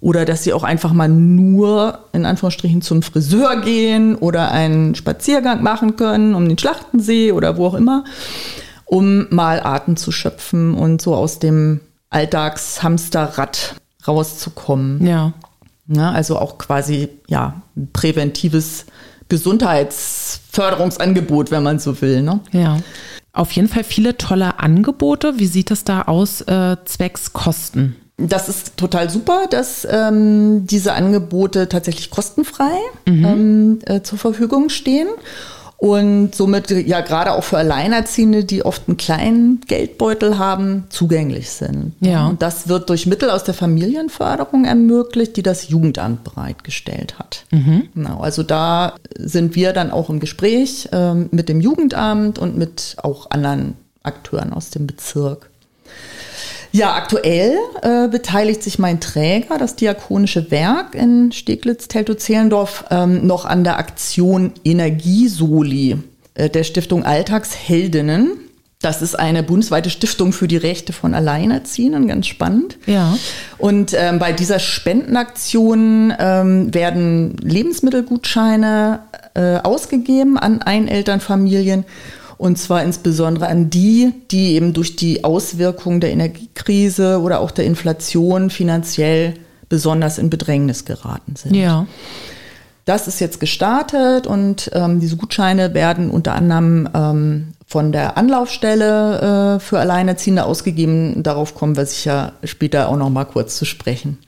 oder 0.00 0.24
dass 0.24 0.44
sie 0.44 0.52
auch 0.52 0.62
einfach 0.62 0.92
mal 0.92 1.08
nur 1.08 2.00
in 2.12 2.26
Anführungsstrichen 2.26 2.82
zum 2.82 3.02
Friseur 3.02 3.60
gehen 3.60 4.14
oder 4.14 4.50
einen 4.50 4.94
Spaziergang 4.94 5.62
machen 5.62 5.96
können 5.96 6.34
um 6.34 6.48
den 6.48 6.58
Schlachtensee 6.58 7.32
oder 7.32 7.56
wo 7.56 7.66
auch 7.66 7.74
immer, 7.74 8.04
um 8.84 9.26
mal 9.30 9.60
Atem 9.60 9.96
zu 9.96 10.12
schöpfen 10.12 10.74
und 10.74 11.02
so 11.02 11.14
aus 11.14 11.38
dem 11.38 11.80
Alltagshamsterrad 12.10 13.76
rauszukommen. 14.06 15.06
Ja. 15.06 15.32
Ja, 15.88 16.10
also 16.10 16.38
auch 16.38 16.58
quasi 16.58 17.08
ja 17.28 17.62
ein 17.76 17.88
präventives 17.92 18.86
Gesundheitsförderungsangebot, 19.28 21.50
wenn 21.50 21.62
man 21.62 21.78
so 21.78 22.00
will. 22.00 22.22
Ne? 22.22 22.40
Ja. 22.52 22.78
Auf 23.32 23.52
jeden 23.52 23.68
Fall 23.68 23.84
viele 23.84 24.16
tolle 24.16 24.58
Angebote. 24.58 25.38
Wie 25.38 25.46
sieht 25.46 25.70
es 25.70 25.84
da 25.84 26.02
aus, 26.02 26.40
äh, 26.40 26.76
zwecks 26.84 27.32
Kosten? 27.32 27.94
Das 28.18 28.48
ist 28.48 28.78
total 28.78 29.10
super, 29.10 29.46
dass 29.50 29.86
ähm, 29.90 30.66
diese 30.66 30.94
Angebote 30.94 31.68
tatsächlich 31.68 32.10
kostenfrei 32.10 32.72
ähm, 33.04 33.80
äh, 33.84 34.00
zur 34.00 34.18
Verfügung 34.18 34.70
stehen. 34.70 35.08
Und 35.78 36.34
somit 36.34 36.70
ja 36.70 37.02
gerade 37.02 37.32
auch 37.32 37.44
für 37.44 37.58
Alleinerziehende, 37.58 38.44
die 38.44 38.64
oft 38.64 38.88
einen 38.88 38.96
kleinen 38.96 39.60
Geldbeutel 39.66 40.38
haben, 40.38 40.84
zugänglich 40.88 41.50
sind. 41.50 41.92
Ja. 42.00 42.28
Und 42.28 42.40
das 42.40 42.68
wird 42.68 42.88
durch 42.88 43.04
Mittel 43.06 43.28
aus 43.28 43.44
der 43.44 43.52
Familienförderung 43.52 44.64
ermöglicht, 44.64 45.36
die 45.36 45.42
das 45.42 45.68
Jugendamt 45.68 46.24
bereitgestellt 46.24 47.18
hat. 47.18 47.44
Genau, 47.94 48.20
also 48.20 48.42
da 48.42 48.94
sind 49.18 49.54
wir 49.54 49.74
dann 49.74 49.90
auch 49.90 50.08
im 50.08 50.18
Gespräch 50.18 50.88
ähm, 50.92 51.28
mit 51.30 51.50
dem 51.50 51.60
Jugendamt 51.60 52.38
und 52.38 52.56
mit 52.56 52.96
auch 53.02 53.30
anderen 53.30 53.74
Akteuren 54.02 54.54
aus 54.54 54.70
dem 54.70 54.86
Bezirk. 54.86 55.50
Ja, 56.72 56.94
aktuell 56.94 57.56
äh, 57.82 58.08
beteiligt 58.08 58.62
sich 58.62 58.78
mein 58.78 59.00
Träger, 59.00 59.58
das 59.58 59.76
Diakonische 59.76 60.50
Werk 60.50 60.94
in 60.94 61.32
Steglitz-Teltow-Zehlendorf, 61.32 62.84
ähm, 62.90 63.26
noch 63.26 63.44
an 63.44 63.64
der 63.64 63.78
Aktion 63.78 64.52
Energiesoli 64.64 65.98
äh, 66.34 66.50
der 66.50 66.64
Stiftung 66.64 67.04
Alltagsheldinnen. 67.04 68.32
Das 68.82 69.00
ist 69.00 69.18
eine 69.18 69.42
bundesweite 69.42 69.88
Stiftung 69.88 70.32
für 70.32 70.48
die 70.48 70.58
Rechte 70.58 70.92
von 70.92 71.14
Alleinerziehenden, 71.14 72.08
ganz 72.08 72.26
spannend. 72.26 72.76
Ja. 72.86 73.16
Und 73.56 73.94
ähm, 73.98 74.18
bei 74.18 74.32
dieser 74.32 74.58
Spendenaktion 74.58 76.12
ähm, 76.18 76.74
werden 76.74 77.36
Lebensmittelgutscheine 77.38 79.00
äh, 79.34 79.56
ausgegeben 79.58 80.38
an 80.38 80.60
Einelternfamilien. 80.60 81.84
Und 82.38 82.58
zwar 82.58 82.82
insbesondere 82.82 83.48
an 83.48 83.70
die, 83.70 84.12
die 84.30 84.54
eben 84.54 84.72
durch 84.72 84.96
die 84.96 85.24
Auswirkungen 85.24 86.00
der 86.00 86.10
Energiekrise 86.10 87.20
oder 87.20 87.40
auch 87.40 87.50
der 87.50 87.64
Inflation 87.64 88.50
finanziell 88.50 89.34
besonders 89.68 90.18
in 90.18 90.30
Bedrängnis 90.30 90.84
geraten 90.84 91.36
sind. 91.36 91.54
Ja. 91.54 91.86
Das 92.86 93.08
ist 93.08 93.18
jetzt 93.20 93.40
gestartet 93.40 94.28
und 94.28 94.70
ähm, 94.72 95.00
diese 95.00 95.16
Gutscheine 95.16 95.74
werden 95.74 96.08
unter 96.08 96.34
anderem 96.36 96.88
ähm, 96.94 97.48
von 97.66 97.90
der 97.90 98.16
Anlaufstelle 98.16 99.56
äh, 99.56 99.60
für 99.60 99.80
Alleinerziehende 99.80 100.44
ausgegeben. 100.44 101.20
Darauf 101.24 101.56
kommen 101.56 101.76
wir 101.76 101.84
sicher 101.84 102.34
später 102.44 102.88
auch 102.88 102.96
noch 102.96 103.10
mal 103.10 103.24
kurz 103.24 103.56
zu 103.56 103.64
sprechen. 103.64 104.18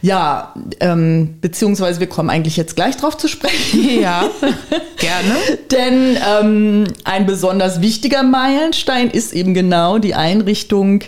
Ja, 0.00 0.54
ähm, 0.80 1.36
beziehungsweise 1.42 2.00
wir 2.00 2.06
kommen 2.06 2.30
eigentlich 2.30 2.56
jetzt 2.56 2.74
gleich 2.74 2.96
drauf 2.96 3.18
zu 3.18 3.28
sprechen. 3.28 3.80
Ja, 4.00 4.24
gerne. 4.96 5.34
Denn 5.70 6.16
ähm, 6.26 6.84
ein 7.04 7.26
besonders 7.26 7.82
wichtiger 7.82 8.22
Meilenstein 8.22 9.10
ist 9.10 9.34
eben 9.34 9.52
genau 9.52 9.98
die 9.98 10.14
Einrichtung 10.14 11.02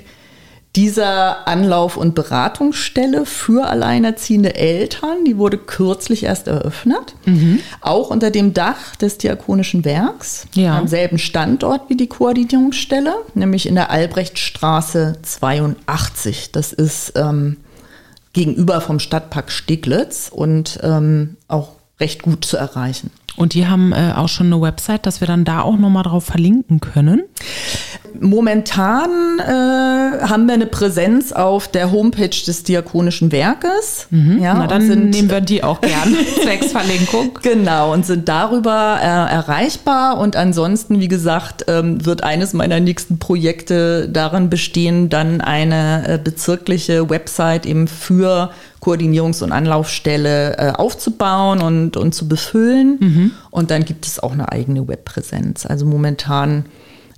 dieser 0.75 1.47
Anlauf- 1.47 1.99
und 1.99 2.15
Beratungsstelle 2.15 3.27
für 3.27 3.67
alleinerziehende 3.67 4.55
Eltern. 4.55 5.25
Die 5.27 5.37
wurde 5.37 5.59
kürzlich 5.59 6.23
erst 6.25 6.47
eröffnet, 6.49 7.15
auch 7.83 8.09
unter 8.09 8.31
dem 8.31 8.55
Dach 8.55 8.97
des 8.97 9.19
Diakonischen 9.19 9.85
Werks, 9.85 10.47
Ja. 10.55 10.79
am 10.79 10.89
selben 10.89 11.19
Standort 11.19 11.83
wie 11.91 11.97
die 11.97 12.07
Koordinierungsstelle, 12.07 13.13
nämlich 13.35 13.67
in 13.67 13.75
der 13.75 13.91
Albrechtstraße 13.91 15.19
82. 15.23 16.53
Das 16.53 16.73
ist 16.73 17.13
ähm, 17.17 17.59
gegenüber 18.33 18.81
vom 18.81 18.99
Stadtpark 18.99 19.51
Steglitz 19.53 20.31
und 20.35 20.79
ähm, 20.83 21.37
auch 21.49 21.73
recht 22.01 22.23
gut 22.23 22.45
zu 22.47 22.57
erreichen. 22.57 23.11
Und 23.37 23.55
die 23.55 23.67
haben 23.67 23.93
äh, 23.93 24.13
auch 24.17 24.29
schon 24.29 24.47
eine 24.47 24.61
Website, 24.61 25.07
dass 25.07 25.21
wir 25.21 25.27
dann 25.29 25.45
da 25.45 25.61
auch 25.63 25.77
nochmal 25.77 26.03
drauf 26.03 26.25
verlinken 26.25 26.81
können. 26.81 27.23
Momentan 28.21 29.11
äh, 29.39 30.23
haben 30.27 30.47
wir 30.47 30.55
eine 30.55 30.67
Präsenz 30.67 31.33
auf 31.33 31.69
der 31.69 31.91
Homepage 31.93 32.29
des 32.29 32.63
Diakonischen 32.65 33.33
Werkes. 33.33 34.07
Ja, 34.11 34.17
Mhm. 34.19 34.39
Na, 34.41 34.67
dann 34.67 34.87
sind, 34.87 35.11
nehmen 35.11 35.31
wir 35.31 35.41
die 35.41 35.63
auch 35.65 35.81
gern. 35.81 36.15
zwecks 36.43 36.73
Verlinkung. 36.73 37.39
Genau, 37.43 37.93
und 37.93 38.07
sind 38.07 38.29
darüber 38.29 38.99
äh, 39.01 39.05
erreichbar. 39.33 40.19
Und 40.19 40.37
ansonsten, 40.37 41.01
wie 41.01 41.09
gesagt, 41.09 41.65
ähm, 41.69 42.05
wird 42.05 42.23
eines 42.25 42.53
meiner 42.53 42.81
nächsten 42.81 43.19
Projekte 43.19 44.09
darin 44.09 44.51
bestehen, 44.51 45.09
dann 45.09 45.41
eine 45.41 46.05
äh, 46.07 46.19
bezirkliche 46.19 47.09
Website 47.11 47.67
eben 47.67 47.89
für 47.89 48.51
Koordinierungs- 48.81 49.43
und 49.43 49.53
Anlaufstelle 49.53 50.59
äh, 50.59 50.71
aufzubauen 50.73 51.61
und, 51.63 51.97
und 51.97 52.15
zu 52.15 52.27
befüllen. 52.29 53.33
Und 53.51 53.71
dann 53.71 53.85
gibt 53.85 54.07
es 54.07 54.19
auch 54.19 54.33
eine 54.33 54.51
eigene 54.51 54.89
Webpräsenz. 54.89 55.67
Also 55.67 55.87
momentan 55.87 56.65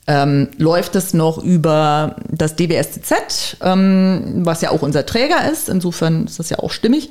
ähm, 0.07 0.49
läuft 0.59 0.97
es 0.97 1.15
noch 1.15 1.39
über 1.43 2.17
das 2.29 2.57
DBSTZ, 2.57 3.57
ähm, 3.63 4.43
was 4.45 4.61
ja 4.61 4.71
auch 4.71 4.83
unser 4.83 5.07
Träger 5.07 5.51
ist. 5.51 5.69
Insofern 5.69 6.27
ist 6.27 6.39
das 6.39 6.51
ja 6.51 6.59
auch 6.59 6.71
stimmig. 6.71 7.11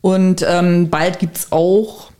Und 0.00 0.44
ähm, 0.46 0.90
bald 0.90 1.18
gibt's 1.18 1.48
auch 1.50 2.10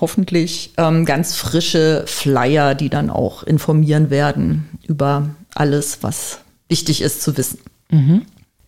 hoffentlich 0.00 0.72
ähm, 0.76 1.04
ganz 1.04 1.36
frische 1.36 2.04
Flyer, 2.06 2.74
die 2.74 2.88
dann 2.88 3.10
auch 3.10 3.42
informieren 3.42 4.10
werden 4.10 4.68
über 4.86 5.30
alles, 5.54 5.98
was 6.02 6.38
wichtig 6.68 7.02
ist 7.02 7.22
zu 7.22 7.36
wissen. 7.36 7.58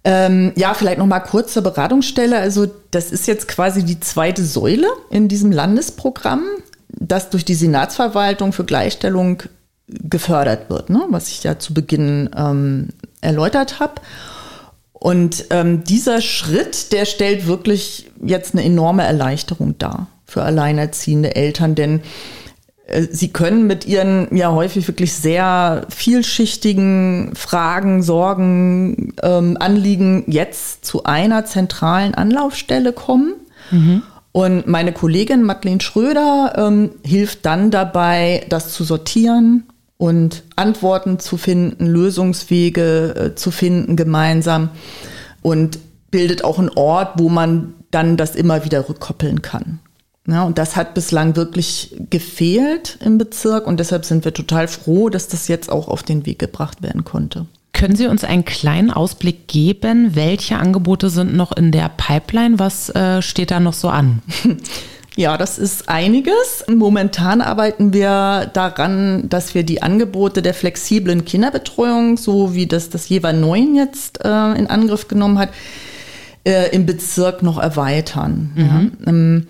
Ähm, 0.04 0.52
ja, 0.56 0.74
vielleicht 0.74 0.98
noch 0.98 1.06
mal 1.06 1.20
kurz 1.20 1.52
zur 1.52 1.62
Beratungsstelle. 1.62 2.38
Also 2.38 2.66
das 2.90 3.12
ist 3.12 3.26
jetzt 3.28 3.46
quasi 3.46 3.84
die 3.84 4.00
zweite 4.00 4.44
Säule 4.44 4.88
in 5.10 5.28
diesem 5.28 5.52
Landesprogramm, 5.52 6.42
das 6.88 7.30
durch 7.30 7.44
die 7.44 7.54
Senatsverwaltung 7.54 8.52
für 8.52 8.64
Gleichstellung 8.64 9.44
gefördert 9.88 10.70
wird, 10.70 10.90
ne? 10.90 11.02
was 11.10 11.28
ich 11.28 11.42
ja 11.42 11.58
zu 11.58 11.74
Beginn 11.74 12.30
ähm, 12.36 12.88
erläutert 13.20 13.80
habe. 13.80 13.94
Und 14.92 15.46
ähm, 15.50 15.82
dieser 15.84 16.20
Schritt, 16.20 16.92
der 16.92 17.06
stellt 17.06 17.46
wirklich 17.46 18.10
jetzt 18.22 18.54
eine 18.54 18.64
enorme 18.64 19.02
Erleichterung 19.02 19.76
dar 19.78 20.06
für 20.26 20.42
alleinerziehende 20.42 21.34
Eltern, 21.34 21.74
denn 21.74 22.02
äh, 22.86 23.08
Sie 23.10 23.28
können 23.28 23.66
mit 23.66 23.84
ihren 23.84 24.34
ja 24.34 24.52
häufig 24.52 24.86
wirklich 24.86 25.12
sehr 25.12 25.86
vielschichtigen 25.88 27.34
Fragen, 27.34 28.02
Sorgen, 28.02 29.14
ähm, 29.22 29.56
Anliegen 29.58 30.24
jetzt 30.28 30.84
zu 30.84 31.02
einer 31.02 31.44
zentralen 31.46 32.14
Anlaufstelle 32.14 32.92
kommen. 32.92 33.34
Mhm. 33.72 34.02
Und 34.30 34.66
meine 34.66 34.92
Kollegin 34.92 35.42
Madeleine 35.42 35.80
Schröder 35.80 36.54
ähm, 36.56 36.92
hilft 37.04 37.44
dann 37.44 37.70
dabei, 37.70 38.46
das 38.48 38.72
zu 38.72 38.84
sortieren 38.84 39.64
und 40.02 40.42
Antworten 40.56 41.20
zu 41.20 41.36
finden, 41.36 41.86
Lösungswege 41.86 43.14
äh, 43.14 43.34
zu 43.36 43.52
finden 43.52 43.94
gemeinsam 43.94 44.70
und 45.42 45.78
bildet 46.10 46.42
auch 46.42 46.58
einen 46.58 46.70
Ort, 46.70 47.20
wo 47.20 47.28
man 47.28 47.74
dann 47.92 48.16
das 48.16 48.34
immer 48.34 48.64
wieder 48.64 48.88
rückkoppeln 48.88 49.42
kann. 49.42 49.78
Ja, 50.26 50.42
und 50.42 50.58
das 50.58 50.74
hat 50.74 50.94
bislang 50.94 51.36
wirklich 51.36 51.94
gefehlt 52.10 52.98
im 53.04 53.16
Bezirk 53.16 53.64
und 53.68 53.78
deshalb 53.78 54.04
sind 54.04 54.24
wir 54.24 54.34
total 54.34 54.66
froh, 54.66 55.08
dass 55.08 55.28
das 55.28 55.46
jetzt 55.46 55.70
auch 55.70 55.86
auf 55.86 56.02
den 56.02 56.26
Weg 56.26 56.40
gebracht 56.40 56.82
werden 56.82 57.04
konnte. 57.04 57.46
Können 57.72 57.94
Sie 57.94 58.08
uns 58.08 58.24
einen 58.24 58.44
kleinen 58.44 58.90
Ausblick 58.90 59.46
geben? 59.46 60.16
Welche 60.16 60.56
Angebote 60.56 61.10
sind 61.10 61.36
noch 61.36 61.56
in 61.56 61.70
der 61.70 61.88
Pipeline? 61.96 62.58
Was 62.58 62.90
äh, 62.90 63.22
steht 63.22 63.52
da 63.52 63.60
noch 63.60 63.72
so 63.72 63.88
an? 63.88 64.20
Ja, 65.16 65.36
das 65.36 65.58
ist 65.58 65.88
einiges. 65.88 66.64
Momentan 66.68 67.40
arbeiten 67.40 67.92
wir 67.92 68.50
daran, 68.52 69.28
dass 69.28 69.54
wir 69.54 69.62
die 69.62 69.82
Angebote 69.82 70.40
der 70.40 70.54
flexiblen 70.54 71.24
Kinderbetreuung, 71.24 72.16
so 72.16 72.54
wie 72.54 72.66
das 72.66 72.88
das 72.88 73.08
Jeweil 73.08 73.38
9 73.38 73.74
jetzt 73.74 74.24
äh, 74.24 74.52
in 74.52 74.68
Angriff 74.68 75.08
genommen 75.08 75.38
hat, 75.38 75.50
äh, 76.44 76.74
im 76.74 76.86
Bezirk 76.86 77.42
noch 77.42 77.58
erweitern. 77.58 78.52
Mhm. 78.54 78.92
Ja. 79.04 79.08
Ähm, 79.08 79.46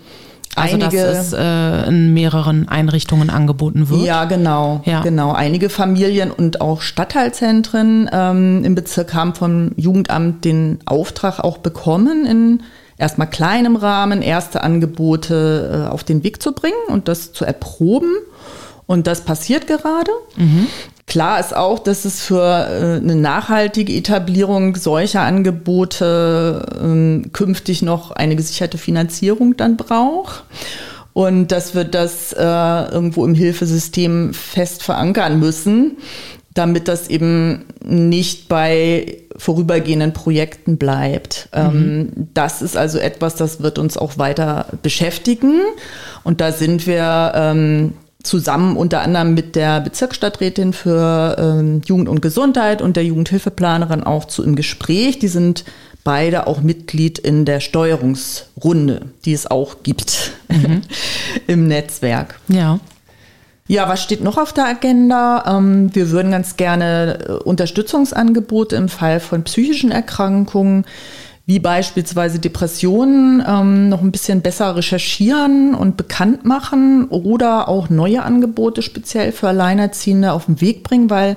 also 0.55 0.75
einige, 0.75 0.97
dass 0.97 1.27
es 1.27 1.33
äh, 1.33 1.87
in 1.87 2.13
mehreren 2.13 2.67
Einrichtungen 2.67 3.29
angeboten 3.29 3.89
wird. 3.89 4.05
Ja, 4.05 4.25
genau, 4.25 4.81
ja. 4.85 5.01
genau. 5.01 5.31
Einige 5.31 5.69
Familien 5.69 6.29
und 6.29 6.61
auch 6.61 6.81
Stadtteilzentren 6.81 8.09
ähm, 8.11 8.63
im 8.63 8.75
Bezirk 8.75 9.13
haben 9.15 9.33
vom 9.33 9.71
Jugendamt 9.77 10.45
den 10.45 10.79
Auftrag 10.85 11.39
auch 11.39 11.57
bekommen, 11.57 12.25
in 12.25 12.63
erstmal 12.97 13.29
kleinem 13.29 13.75
Rahmen 13.75 14.21
erste 14.21 14.63
Angebote 14.63 15.87
äh, 15.87 15.91
auf 15.91 16.03
den 16.03 16.23
Weg 16.23 16.41
zu 16.41 16.53
bringen 16.53 16.73
und 16.87 17.07
das 17.07 17.33
zu 17.33 17.45
erproben. 17.45 18.11
Und 18.85 19.07
das 19.07 19.21
passiert 19.21 19.67
gerade. 19.67 20.11
Mhm. 20.35 20.67
Klar 21.05 21.39
ist 21.39 21.55
auch, 21.55 21.79
dass 21.79 22.05
es 22.05 22.21
für 22.21 22.41
äh, 22.41 22.97
eine 22.97 23.15
nachhaltige 23.15 23.93
Etablierung 23.93 24.75
solcher 24.75 25.21
Angebote 25.21 26.65
äh, 26.81 27.29
künftig 27.29 27.81
noch 27.81 28.11
eine 28.11 28.35
gesicherte 28.35 28.77
Finanzierung 28.77 29.55
dann 29.57 29.77
braucht. 29.77 30.43
Und 31.13 31.51
dass 31.51 31.75
wir 31.75 31.83
das 31.83 32.33
äh, 32.33 32.41
irgendwo 32.43 33.23
im 33.25 33.35
Hilfesystem 33.35 34.33
fest 34.33 34.81
verankern 34.81 35.39
müssen, 35.39 35.97
damit 36.53 36.87
das 36.87 37.07
eben 37.09 37.65
nicht 37.83 38.47
bei 38.47 39.17
vorübergehenden 39.35 40.13
Projekten 40.13 40.77
bleibt. 40.77 41.49
Mhm. 41.53 41.59
Ähm, 41.61 42.11
das 42.33 42.61
ist 42.61 42.77
also 42.77 42.99
etwas, 42.99 43.35
das 43.35 43.61
wird 43.61 43.79
uns 43.79 43.97
auch 43.97 44.17
weiter 44.17 44.67
beschäftigen. 44.81 45.61
Und 46.23 46.41
da 46.41 46.51
sind 46.51 46.85
wir 46.85 47.31
ähm, 47.35 47.93
zusammen 48.21 48.77
unter 48.77 49.01
anderem 49.01 49.33
mit 49.33 49.55
der 49.55 49.81
Bezirksstadträtin 49.81 50.73
für 50.73 51.35
ähm, 51.37 51.81
Jugend 51.85 52.07
und 52.07 52.21
Gesundheit 52.21 52.81
und 52.81 52.95
der 52.95 53.03
Jugendhilfeplanerin 53.03 54.03
auch 54.03 54.25
zu 54.25 54.43
im 54.43 54.55
Gespräch. 54.55 55.19
Die 55.19 55.27
sind 55.27 55.65
beide 56.03 56.47
auch 56.47 56.61
Mitglied 56.61 57.19
in 57.19 57.45
der 57.45 57.59
Steuerungsrunde, 57.59 59.07
die 59.25 59.33
es 59.33 59.49
auch 59.49 59.83
gibt 59.83 60.31
mhm. 60.49 60.81
im 61.47 61.67
Netzwerk. 61.67 62.39
Ja. 62.47 62.79
Ja, 63.67 63.87
was 63.87 64.03
steht 64.03 64.21
noch 64.21 64.37
auf 64.37 64.51
der 64.51 64.65
Agenda? 64.65 65.43
Ähm, 65.47 65.95
wir 65.95 66.11
würden 66.11 66.31
ganz 66.31 66.57
gerne 66.57 67.19
äh, 67.25 67.31
Unterstützungsangebote 67.31 68.75
im 68.75 68.89
Fall 68.89 69.19
von 69.19 69.43
psychischen 69.43 69.91
Erkrankungen 69.91 70.85
wie 71.45 71.59
beispielsweise 71.59 72.39
Depressionen 72.39 73.43
ähm, 73.45 73.89
noch 73.89 74.01
ein 74.01 74.11
bisschen 74.11 74.41
besser 74.41 74.75
recherchieren 74.77 75.75
und 75.75 75.97
bekannt 75.97 76.45
machen 76.45 77.07
oder 77.09 77.67
auch 77.67 77.89
neue 77.89 78.23
Angebote 78.23 78.81
speziell 78.81 79.33
für 79.33 79.49
Alleinerziehende 79.49 80.31
auf 80.31 80.45
den 80.45 80.61
Weg 80.61 80.83
bringen, 80.83 81.09
weil 81.09 81.35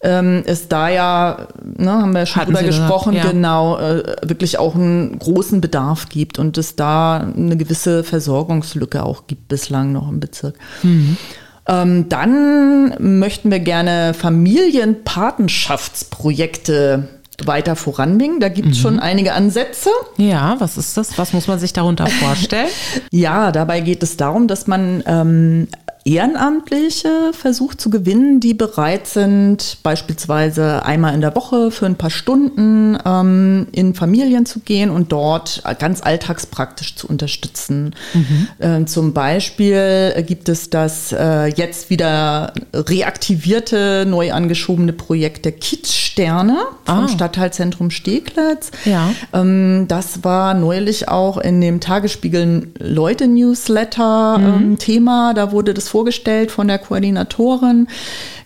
ähm, 0.00 0.42
es 0.46 0.68
da 0.68 0.88
ja, 0.88 1.48
ne, 1.62 1.90
haben 1.90 2.14
wir 2.14 2.24
schon 2.24 2.42
Hatten 2.42 2.54
drüber 2.54 2.66
gesprochen, 2.66 3.12
gesagt, 3.12 3.26
ja. 3.26 3.32
genau, 3.32 3.78
äh, 3.78 4.16
wirklich 4.22 4.58
auch 4.58 4.74
einen 4.74 5.18
großen 5.18 5.60
Bedarf 5.60 6.08
gibt 6.08 6.38
und 6.38 6.56
es 6.56 6.76
da 6.76 7.18
eine 7.18 7.56
gewisse 7.58 8.04
Versorgungslücke 8.04 9.02
auch 9.02 9.26
gibt 9.26 9.48
bislang 9.48 9.92
noch 9.92 10.08
im 10.08 10.20
Bezirk. 10.20 10.54
Mhm. 10.82 11.18
Ähm, 11.68 12.08
dann 12.08 13.18
möchten 13.18 13.50
wir 13.50 13.58
gerne 13.58 14.14
Familienpatenschaftsprojekte 14.14 17.08
weiter 17.44 17.76
voranbringen. 17.76 18.40
Da 18.40 18.48
gibt 18.48 18.68
es 18.68 18.78
mhm. 18.78 18.82
schon 18.82 19.00
einige 19.00 19.34
Ansätze. 19.34 19.90
Ja, 20.16 20.56
was 20.58 20.78
ist 20.78 20.96
das? 20.96 21.18
Was 21.18 21.32
muss 21.32 21.48
man 21.48 21.58
sich 21.58 21.72
darunter 21.72 22.06
vorstellen? 22.06 22.68
ja, 23.10 23.52
dabei 23.52 23.80
geht 23.80 24.02
es 24.02 24.16
darum, 24.16 24.48
dass 24.48 24.66
man 24.66 25.02
ähm, 25.06 25.68
Ehrenamtliche 26.06 27.32
versucht 27.32 27.80
zu 27.80 27.90
gewinnen, 27.90 28.38
die 28.38 28.54
bereit 28.54 29.08
sind, 29.08 29.78
beispielsweise 29.82 30.84
einmal 30.84 31.14
in 31.14 31.20
der 31.20 31.34
Woche 31.34 31.72
für 31.72 31.84
ein 31.86 31.96
paar 31.96 32.10
Stunden 32.10 32.96
ähm, 33.04 33.66
in 33.72 33.92
Familien 33.94 34.46
zu 34.46 34.60
gehen 34.60 34.90
und 34.90 35.10
dort 35.10 35.64
ganz 35.80 36.02
alltagspraktisch 36.02 36.94
zu 36.94 37.08
unterstützen. 37.08 37.96
Mhm. 38.14 38.48
Ähm, 38.60 38.86
zum 38.86 39.14
Beispiel 39.14 40.24
gibt 40.26 40.48
es 40.48 40.70
das 40.70 41.10
äh, 41.12 41.46
jetzt 41.46 41.90
wieder 41.90 42.52
reaktivierte, 42.72 44.06
neu 44.06 44.32
angeschobene 44.32 44.92
Projekt 44.92 45.44
der 45.44 45.52
Kids-Sterne 45.52 46.56
vom 46.84 47.04
ah. 47.04 47.08
Stadtteilzentrum 47.08 47.90
Steglitz. 47.90 48.70
Ja. 48.84 49.10
Ähm, 49.32 49.86
das 49.88 50.22
war 50.22 50.54
neulich 50.54 51.08
auch 51.08 51.38
in 51.38 51.60
dem 51.60 51.80
Tagesspiegel 51.80 52.68
Leute-Newsletter 52.78 54.38
mhm. 54.38 54.46
Ähm, 54.46 54.78
Thema. 54.78 55.34
Da 55.34 55.50
wurde 55.50 55.74
das 55.74 55.88
vorgestellt 55.96 56.50
von 56.50 56.68
der 56.68 56.78
Koordinatorin. 56.78 57.88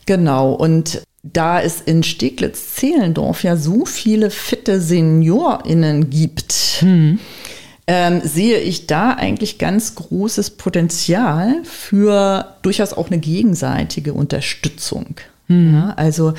Genau. 0.06 0.52
Und 0.52 1.02
da 1.24 1.60
es 1.60 1.80
in 1.80 2.04
Steglitz-Zehlendorf 2.04 3.42
ja 3.42 3.56
so 3.56 3.84
viele 3.86 4.30
fitte 4.30 4.80
SeniorInnen 4.80 6.10
gibt, 6.10 6.52
hm. 6.78 7.18
ähm, 7.88 8.20
sehe 8.22 8.60
ich 8.60 8.86
da 8.86 9.14
eigentlich 9.14 9.58
ganz 9.58 9.96
großes 9.96 10.50
Potenzial 10.50 11.56
für 11.64 12.54
durchaus 12.62 12.92
auch 12.92 13.08
eine 13.08 13.18
gegenseitige 13.18 14.14
Unterstützung. 14.14 15.16
Hm. 15.50 15.74
Ja, 15.74 15.94
also 15.96 16.32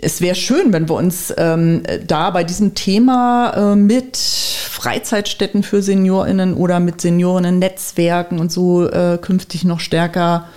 es 0.00 0.22
wäre 0.22 0.34
schön, 0.34 0.72
wenn 0.72 0.88
wir 0.88 0.94
uns 0.94 1.32
ähm, 1.36 1.82
da 2.06 2.30
bei 2.30 2.42
diesem 2.42 2.74
Thema 2.74 3.72
äh, 3.72 3.76
mit 3.76 4.16
Freizeitstätten 4.16 5.62
für 5.62 5.82
SeniorInnen 5.82 6.54
oder 6.54 6.80
mit 6.80 7.02
Seniorinnen-Netzwerken 7.02 8.38
und 8.38 8.50
so 8.50 8.88
äh, 8.88 9.18
künftig 9.20 9.64
noch 9.64 9.80
stärker 9.80 10.48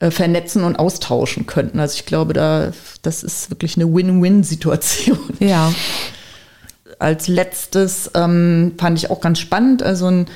äh, 0.00 0.10
vernetzen 0.10 0.64
und 0.64 0.76
austauschen 0.76 1.44
könnten. 1.44 1.80
Also 1.80 1.96
ich 1.96 2.06
glaube, 2.06 2.32
da, 2.32 2.72
das 3.02 3.22
ist 3.22 3.50
wirklich 3.50 3.76
eine 3.76 3.92
Win-Win-Situation. 3.94 5.18
Ja. 5.38 5.70
Als 6.98 7.28
letztes 7.28 8.10
ähm, 8.14 8.72
fand 8.78 8.98
ich 8.98 9.10
auch 9.10 9.20
ganz 9.20 9.38
spannend, 9.38 9.82
also 9.82 10.06
ein 10.06 10.26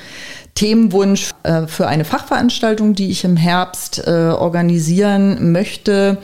Themenwunsch 0.53 1.31
äh, 1.41 1.65
für 1.65 1.87
eine 1.87 2.05
Fachveranstaltung, 2.05 2.93
die 2.93 3.09
ich 3.09 3.23
im 3.23 3.35
Herbst 3.35 4.03
äh, 4.05 4.29
organisieren 4.29 5.51
möchte 5.51 6.19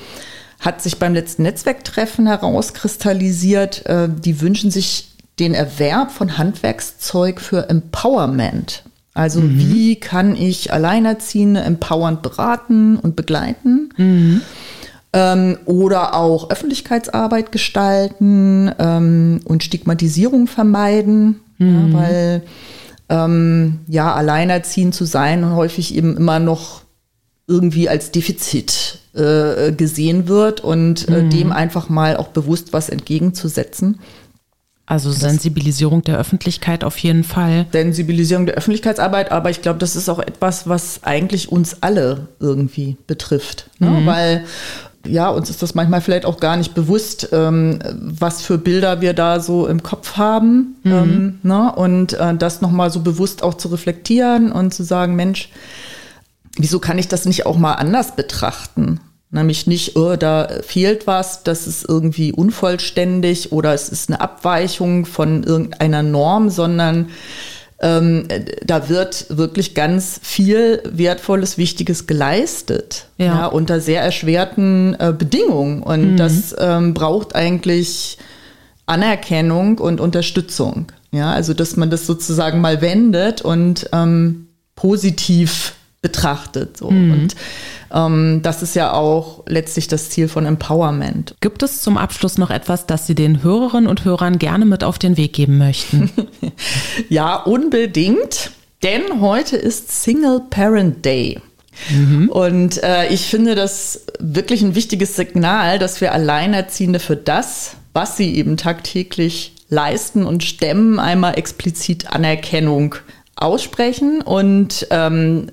hat 0.59 0.81
sich 0.81 0.99
beim 0.99 1.13
letzten 1.13 1.43
Netzwerktreffen 1.43 2.27
herauskristallisiert. 2.27 3.85
Äh, 3.85 4.09
die 4.09 4.41
wünschen 4.41 4.71
sich 4.71 5.15
den 5.39 5.53
Erwerb 5.53 6.11
von 6.11 6.37
Handwerkszeug 6.37 7.39
für 7.39 7.69
Empowerment. 7.69 8.83
Also 9.13 9.41
mhm. 9.41 9.57
wie 9.57 9.95
kann 9.95 10.35
ich 10.35 10.71
Alleinerziehende 10.71 11.61
empowernd 11.61 12.21
beraten 12.21 12.97
und 12.97 13.15
begleiten? 13.15 13.89
Mhm. 13.97 14.41
Ähm, 15.11 15.57
oder 15.65 16.13
auch 16.13 16.51
Öffentlichkeitsarbeit 16.51 17.51
gestalten 17.51 18.71
ähm, 18.77 19.39
und 19.45 19.63
Stigmatisierung 19.63 20.47
vermeiden, 20.47 21.39
mhm. 21.57 21.91
ja, 21.91 21.99
weil 21.99 22.43
ähm, 23.09 23.79
ja, 23.87 24.13
alleinerziehend 24.13 24.93
zu 24.93 25.05
sein 25.05 25.55
häufig 25.55 25.95
eben 25.95 26.15
immer 26.15 26.39
noch 26.39 26.83
irgendwie 27.47 27.89
als 27.89 28.11
Defizit 28.11 28.98
äh, 29.13 29.71
gesehen 29.71 30.27
wird 30.27 30.61
und 30.61 31.07
äh, 31.09 31.23
mhm. 31.23 31.29
dem 31.29 31.51
einfach 31.51 31.89
mal 31.89 32.17
auch 32.17 32.27
bewusst 32.29 32.73
was 32.73 32.89
entgegenzusetzen. 32.89 33.99
Also 34.85 35.11
Sensibilisierung 35.11 36.03
der 36.03 36.17
Öffentlichkeit 36.17 36.83
auf 36.83 36.97
jeden 36.97 37.23
Fall. 37.23 37.67
Sensibilisierung 37.71 38.47
der 38.47 38.55
Öffentlichkeitsarbeit, 38.55 39.31
aber 39.31 39.51
ich 39.51 39.61
glaube, 39.61 39.77
das 39.77 39.95
ist 39.95 40.09
auch 40.09 40.17
etwas, 40.17 40.67
was 40.67 41.03
eigentlich 41.03 41.51
uns 41.51 41.83
alle 41.83 42.27
irgendwie 42.39 42.97
betrifft. 43.05 43.69
Ne? 43.77 43.91
Mhm. 43.91 44.05
Weil 44.07 44.45
ja, 45.05 45.29
uns 45.29 45.49
ist 45.49 45.61
das 45.61 45.75
manchmal 45.75 46.01
vielleicht 46.01 46.25
auch 46.25 46.39
gar 46.39 46.57
nicht 46.57 46.73
bewusst, 46.73 47.29
ähm, 47.31 47.79
was 47.99 48.41
für 48.41 48.57
Bilder 48.57 48.99
wir 48.99 49.13
da 49.13 49.39
so 49.39 49.67
im 49.67 49.83
Kopf 49.83 50.17
haben. 50.17 50.75
Mhm. 50.83 50.91
Ähm, 50.91 51.39
ne? 51.43 51.71
Und 51.71 52.13
äh, 52.13 52.35
das 52.35 52.61
nochmal 52.61 52.89
so 52.89 53.01
bewusst 53.01 53.43
auch 53.43 53.53
zu 53.53 53.67
reflektieren 53.67 54.51
und 54.51 54.73
zu 54.73 54.83
sagen, 54.83 55.15
Mensch, 55.15 55.49
wieso 56.59 56.79
kann 56.79 56.99
ich 56.99 57.07
das 57.07 57.25
nicht 57.25 57.45
auch 57.45 57.57
mal 57.57 57.73
anders 57.73 58.15
betrachten? 58.15 58.99
Nämlich 59.31 59.67
nicht, 59.67 59.95
oh, 59.95 60.15
da 60.15 60.47
fehlt 60.61 61.07
was, 61.07 61.43
das 61.43 61.67
ist 61.67 61.87
irgendwie 61.87 62.31
unvollständig 62.31 63.51
oder 63.51 63.73
es 63.73 63.89
ist 63.89 64.09
eine 64.09 64.21
Abweichung 64.21 65.05
von 65.05 65.43
irgendeiner 65.43 66.03
Norm, 66.03 66.49
sondern 66.49 67.09
ähm, 67.79 68.27
da 68.65 68.89
wird 68.89 69.27
wirklich 69.29 69.75
ganz 69.75 70.19
viel 70.21 70.81
Wertvolles, 70.91 71.57
Wichtiges 71.57 72.07
geleistet. 72.07 73.05
Ja. 73.17 73.25
ja 73.25 73.45
unter 73.45 73.79
sehr 73.79 74.01
erschwerten 74.01 74.95
äh, 74.99 75.13
Bedingungen. 75.17 75.83
Und 75.83 76.13
mhm. 76.13 76.17
das 76.17 76.55
ähm, 76.59 76.93
braucht 76.93 77.35
eigentlich 77.35 78.17
Anerkennung 78.87 79.77
und 79.77 80.01
Unterstützung. 80.01 80.91
Ja, 81.11 81.31
also 81.31 81.53
dass 81.53 81.77
man 81.77 81.89
das 81.89 82.05
sozusagen 82.05 82.61
mal 82.61 82.81
wendet 82.81 83.41
und 83.41 83.89
ähm, 83.93 84.47
positiv 84.75 85.75
betrachtet. 86.01 86.77
So. 86.77 86.91
Mhm. 86.91 87.11
Und 87.11 87.35
ähm, 87.93 88.39
das 88.41 88.63
ist 88.63 88.75
ja 88.75 88.93
auch 88.93 89.43
letztlich 89.47 89.87
das 89.87 90.09
Ziel 90.09 90.27
von 90.27 90.45
Empowerment. 90.45 91.35
Gibt 91.41 91.63
es 91.63 91.81
zum 91.81 91.97
Abschluss 91.97 92.37
noch 92.37 92.49
etwas, 92.49 92.85
das 92.85 93.07
Sie 93.07 93.15
den 93.15 93.43
Hörerinnen 93.43 93.87
und 93.87 94.05
Hörern 94.05 94.39
gerne 94.39 94.65
mit 94.65 94.83
auf 94.83 94.99
den 94.99 95.17
Weg 95.17 95.33
geben 95.33 95.57
möchten? 95.57 96.11
ja, 97.09 97.35
unbedingt. 97.35 98.51
Denn 98.81 99.19
heute 99.19 99.57
ist 99.57 100.03
Single 100.03 100.41
Parent 100.49 101.03
Day. 101.03 101.41
Mhm. 101.89 102.29
Und 102.29 102.81
äh, 102.81 103.07
ich 103.09 103.27
finde 103.27 103.55
das 103.55 104.05
wirklich 104.19 104.61
ein 104.61 104.75
wichtiges 104.75 105.15
Signal, 105.15 105.79
dass 105.79 105.99
wir 106.01 106.13
Alleinerziehende 106.13 106.99
für 106.99 107.15
das, 107.15 107.75
was 107.93 108.15
sie 108.15 108.35
eben 108.35 108.57
tagtäglich 108.57 109.53
leisten 109.69 110.25
und 110.25 110.43
stemmen, 110.43 110.99
einmal 110.99 111.37
explizit 111.37 112.11
Anerkennung 112.11 112.95
aussprechen 113.39 114.21
und 114.21 114.87
ähm, 114.91 115.47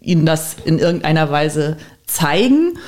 ihnen 0.00 0.26
das 0.26 0.56
in 0.64 0.78
irgendeiner 0.78 1.30
Weise 1.30 1.76
zeigen. 2.06 2.78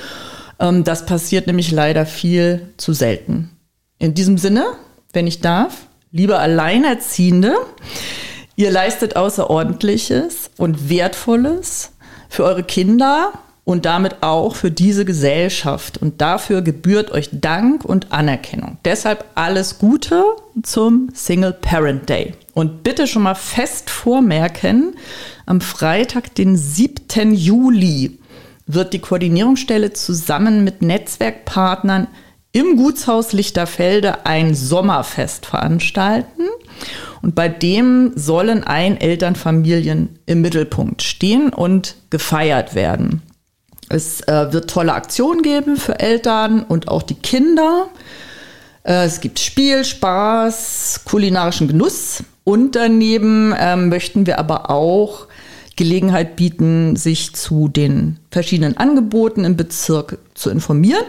Ähm, 0.59 0.83
das 0.83 1.05
passiert 1.05 1.47
nämlich 1.47 1.71
leider 1.71 2.05
viel 2.05 2.73
zu 2.77 2.93
selten. 2.93 3.51
In 3.99 4.13
diesem 4.13 4.37
Sinne, 4.37 4.65
wenn 5.13 5.27
ich 5.27 5.39
darf, 5.39 5.87
liebe 6.11 6.39
Alleinerziehende, 6.39 7.55
ihr 8.55 8.71
leistet 8.71 9.15
Außerordentliches 9.15 10.51
und 10.57 10.89
Wertvolles 10.89 11.91
für 12.29 12.43
eure 12.43 12.63
Kinder 12.63 13.33
und 13.65 13.85
damit 13.85 14.21
auch 14.21 14.55
für 14.55 14.71
diese 14.71 15.05
Gesellschaft. 15.05 15.97
Und 15.97 16.21
dafür 16.21 16.61
gebührt 16.61 17.11
euch 17.11 17.29
Dank 17.31 17.85
und 17.85 18.11
Anerkennung. 18.11 18.77
Deshalb 18.83 19.25
alles 19.35 19.79
Gute 19.79 20.23
zum 20.63 21.09
Single 21.13 21.53
Parent 21.53 22.09
Day. 22.09 22.33
Und 22.53 22.83
bitte 22.83 23.07
schon 23.07 23.23
mal 23.23 23.35
fest 23.35 23.89
vormerken, 23.89 24.95
am 25.45 25.61
Freitag, 25.61 26.35
den 26.35 26.55
7. 26.55 27.33
Juli, 27.33 28.19
wird 28.65 28.93
die 28.93 28.99
Koordinierungsstelle 28.99 29.93
zusammen 29.93 30.63
mit 30.63 30.81
Netzwerkpartnern 30.81 32.07
im 32.53 32.77
Gutshaus 32.77 33.33
Lichterfelde 33.33 34.25
ein 34.25 34.53
Sommerfest 34.53 35.45
veranstalten. 35.45 36.43
Und 37.21 37.35
bei 37.35 37.49
dem 37.49 38.11
sollen 38.15 38.63
Einelternfamilien 38.63 40.19
im 40.25 40.41
Mittelpunkt 40.41 41.01
stehen 41.01 41.49
und 41.49 41.95
gefeiert 42.09 42.75
werden. 42.75 43.21
Es 43.89 44.21
äh, 44.21 44.51
wird 44.51 44.69
tolle 44.69 44.93
Aktionen 44.93 45.41
geben 45.41 45.77
für 45.77 45.99
Eltern 45.99 46.63
und 46.63 46.87
auch 46.87 47.03
die 47.03 47.15
Kinder. 47.15 47.89
Äh, 48.83 49.05
es 49.05 49.21
gibt 49.21 49.39
Spiel, 49.39 49.83
Spaß, 49.83 51.01
kulinarischen 51.05 51.67
Genuss. 51.67 52.23
Und 52.43 52.75
daneben 52.75 53.53
ähm, 53.57 53.89
möchten 53.89 54.25
wir 54.25 54.39
aber 54.39 54.69
auch 54.69 55.27
Gelegenheit 55.75 56.35
bieten, 56.35 56.95
sich 56.95 57.33
zu 57.33 57.67
den 57.67 58.17
verschiedenen 58.31 58.77
Angeboten 58.77 59.45
im 59.45 59.55
Bezirk 59.55 60.17
zu 60.33 60.49
informieren. 60.49 61.05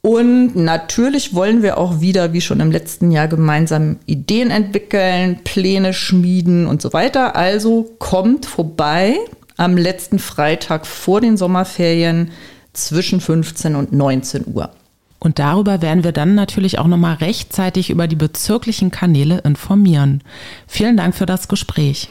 Und 0.00 0.54
natürlich 0.54 1.34
wollen 1.34 1.62
wir 1.62 1.78
auch 1.78 2.02
wieder, 2.02 2.34
wie 2.34 2.42
schon 2.42 2.60
im 2.60 2.70
letzten 2.70 3.10
Jahr, 3.10 3.26
gemeinsam 3.26 3.96
Ideen 4.04 4.50
entwickeln, 4.50 5.40
Pläne 5.44 5.94
schmieden 5.94 6.66
und 6.66 6.82
so 6.82 6.92
weiter. 6.92 7.36
Also 7.36 7.90
kommt 7.98 8.44
vorbei 8.44 9.16
am 9.56 9.76
letzten 9.76 10.18
Freitag 10.18 10.86
vor 10.86 11.20
den 11.20 11.36
Sommerferien 11.36 12.30
zwischen 12.72 13.20
15 13.20 13.76
und 13.76 13.92
19 13.92 14.46
Uhr. 14.52 14.70
Und 15.20 15.38
darüber 15.38 15.80
werden 15.80 16.02
wir 16.04 16.12
dann 16.12 16.34
natürlich 16.34 16.78
auch 16.78 16.86
nochmal 16.86 17.14
rechtzeitig 17.14 17.88
über 17.88 18.06
die 18.06 18.16
bezirklichen 18.16 18.90
Kanäle 18.90 19.38
informieren. 19.38 20.22
Vielen 20.66 20.98
Dank 20.98 21.14
für 21.14 21.24
das 21.24 21.48
Gespräch. 21.48 22.10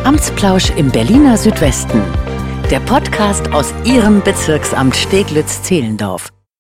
Amtsplausch 0.04 0.72
im 0.76 0.92
Berliner 0.92 1.38
Südwesten. 1.38 2.02
Der 2.70 2.82
Podcast 2.82 3.54
aus 3.54 3.74
Ihrem 3.86 4.22
Bezirksamt 4.22 4.94
Steglitz-Zehlendorf. 4.94 6.34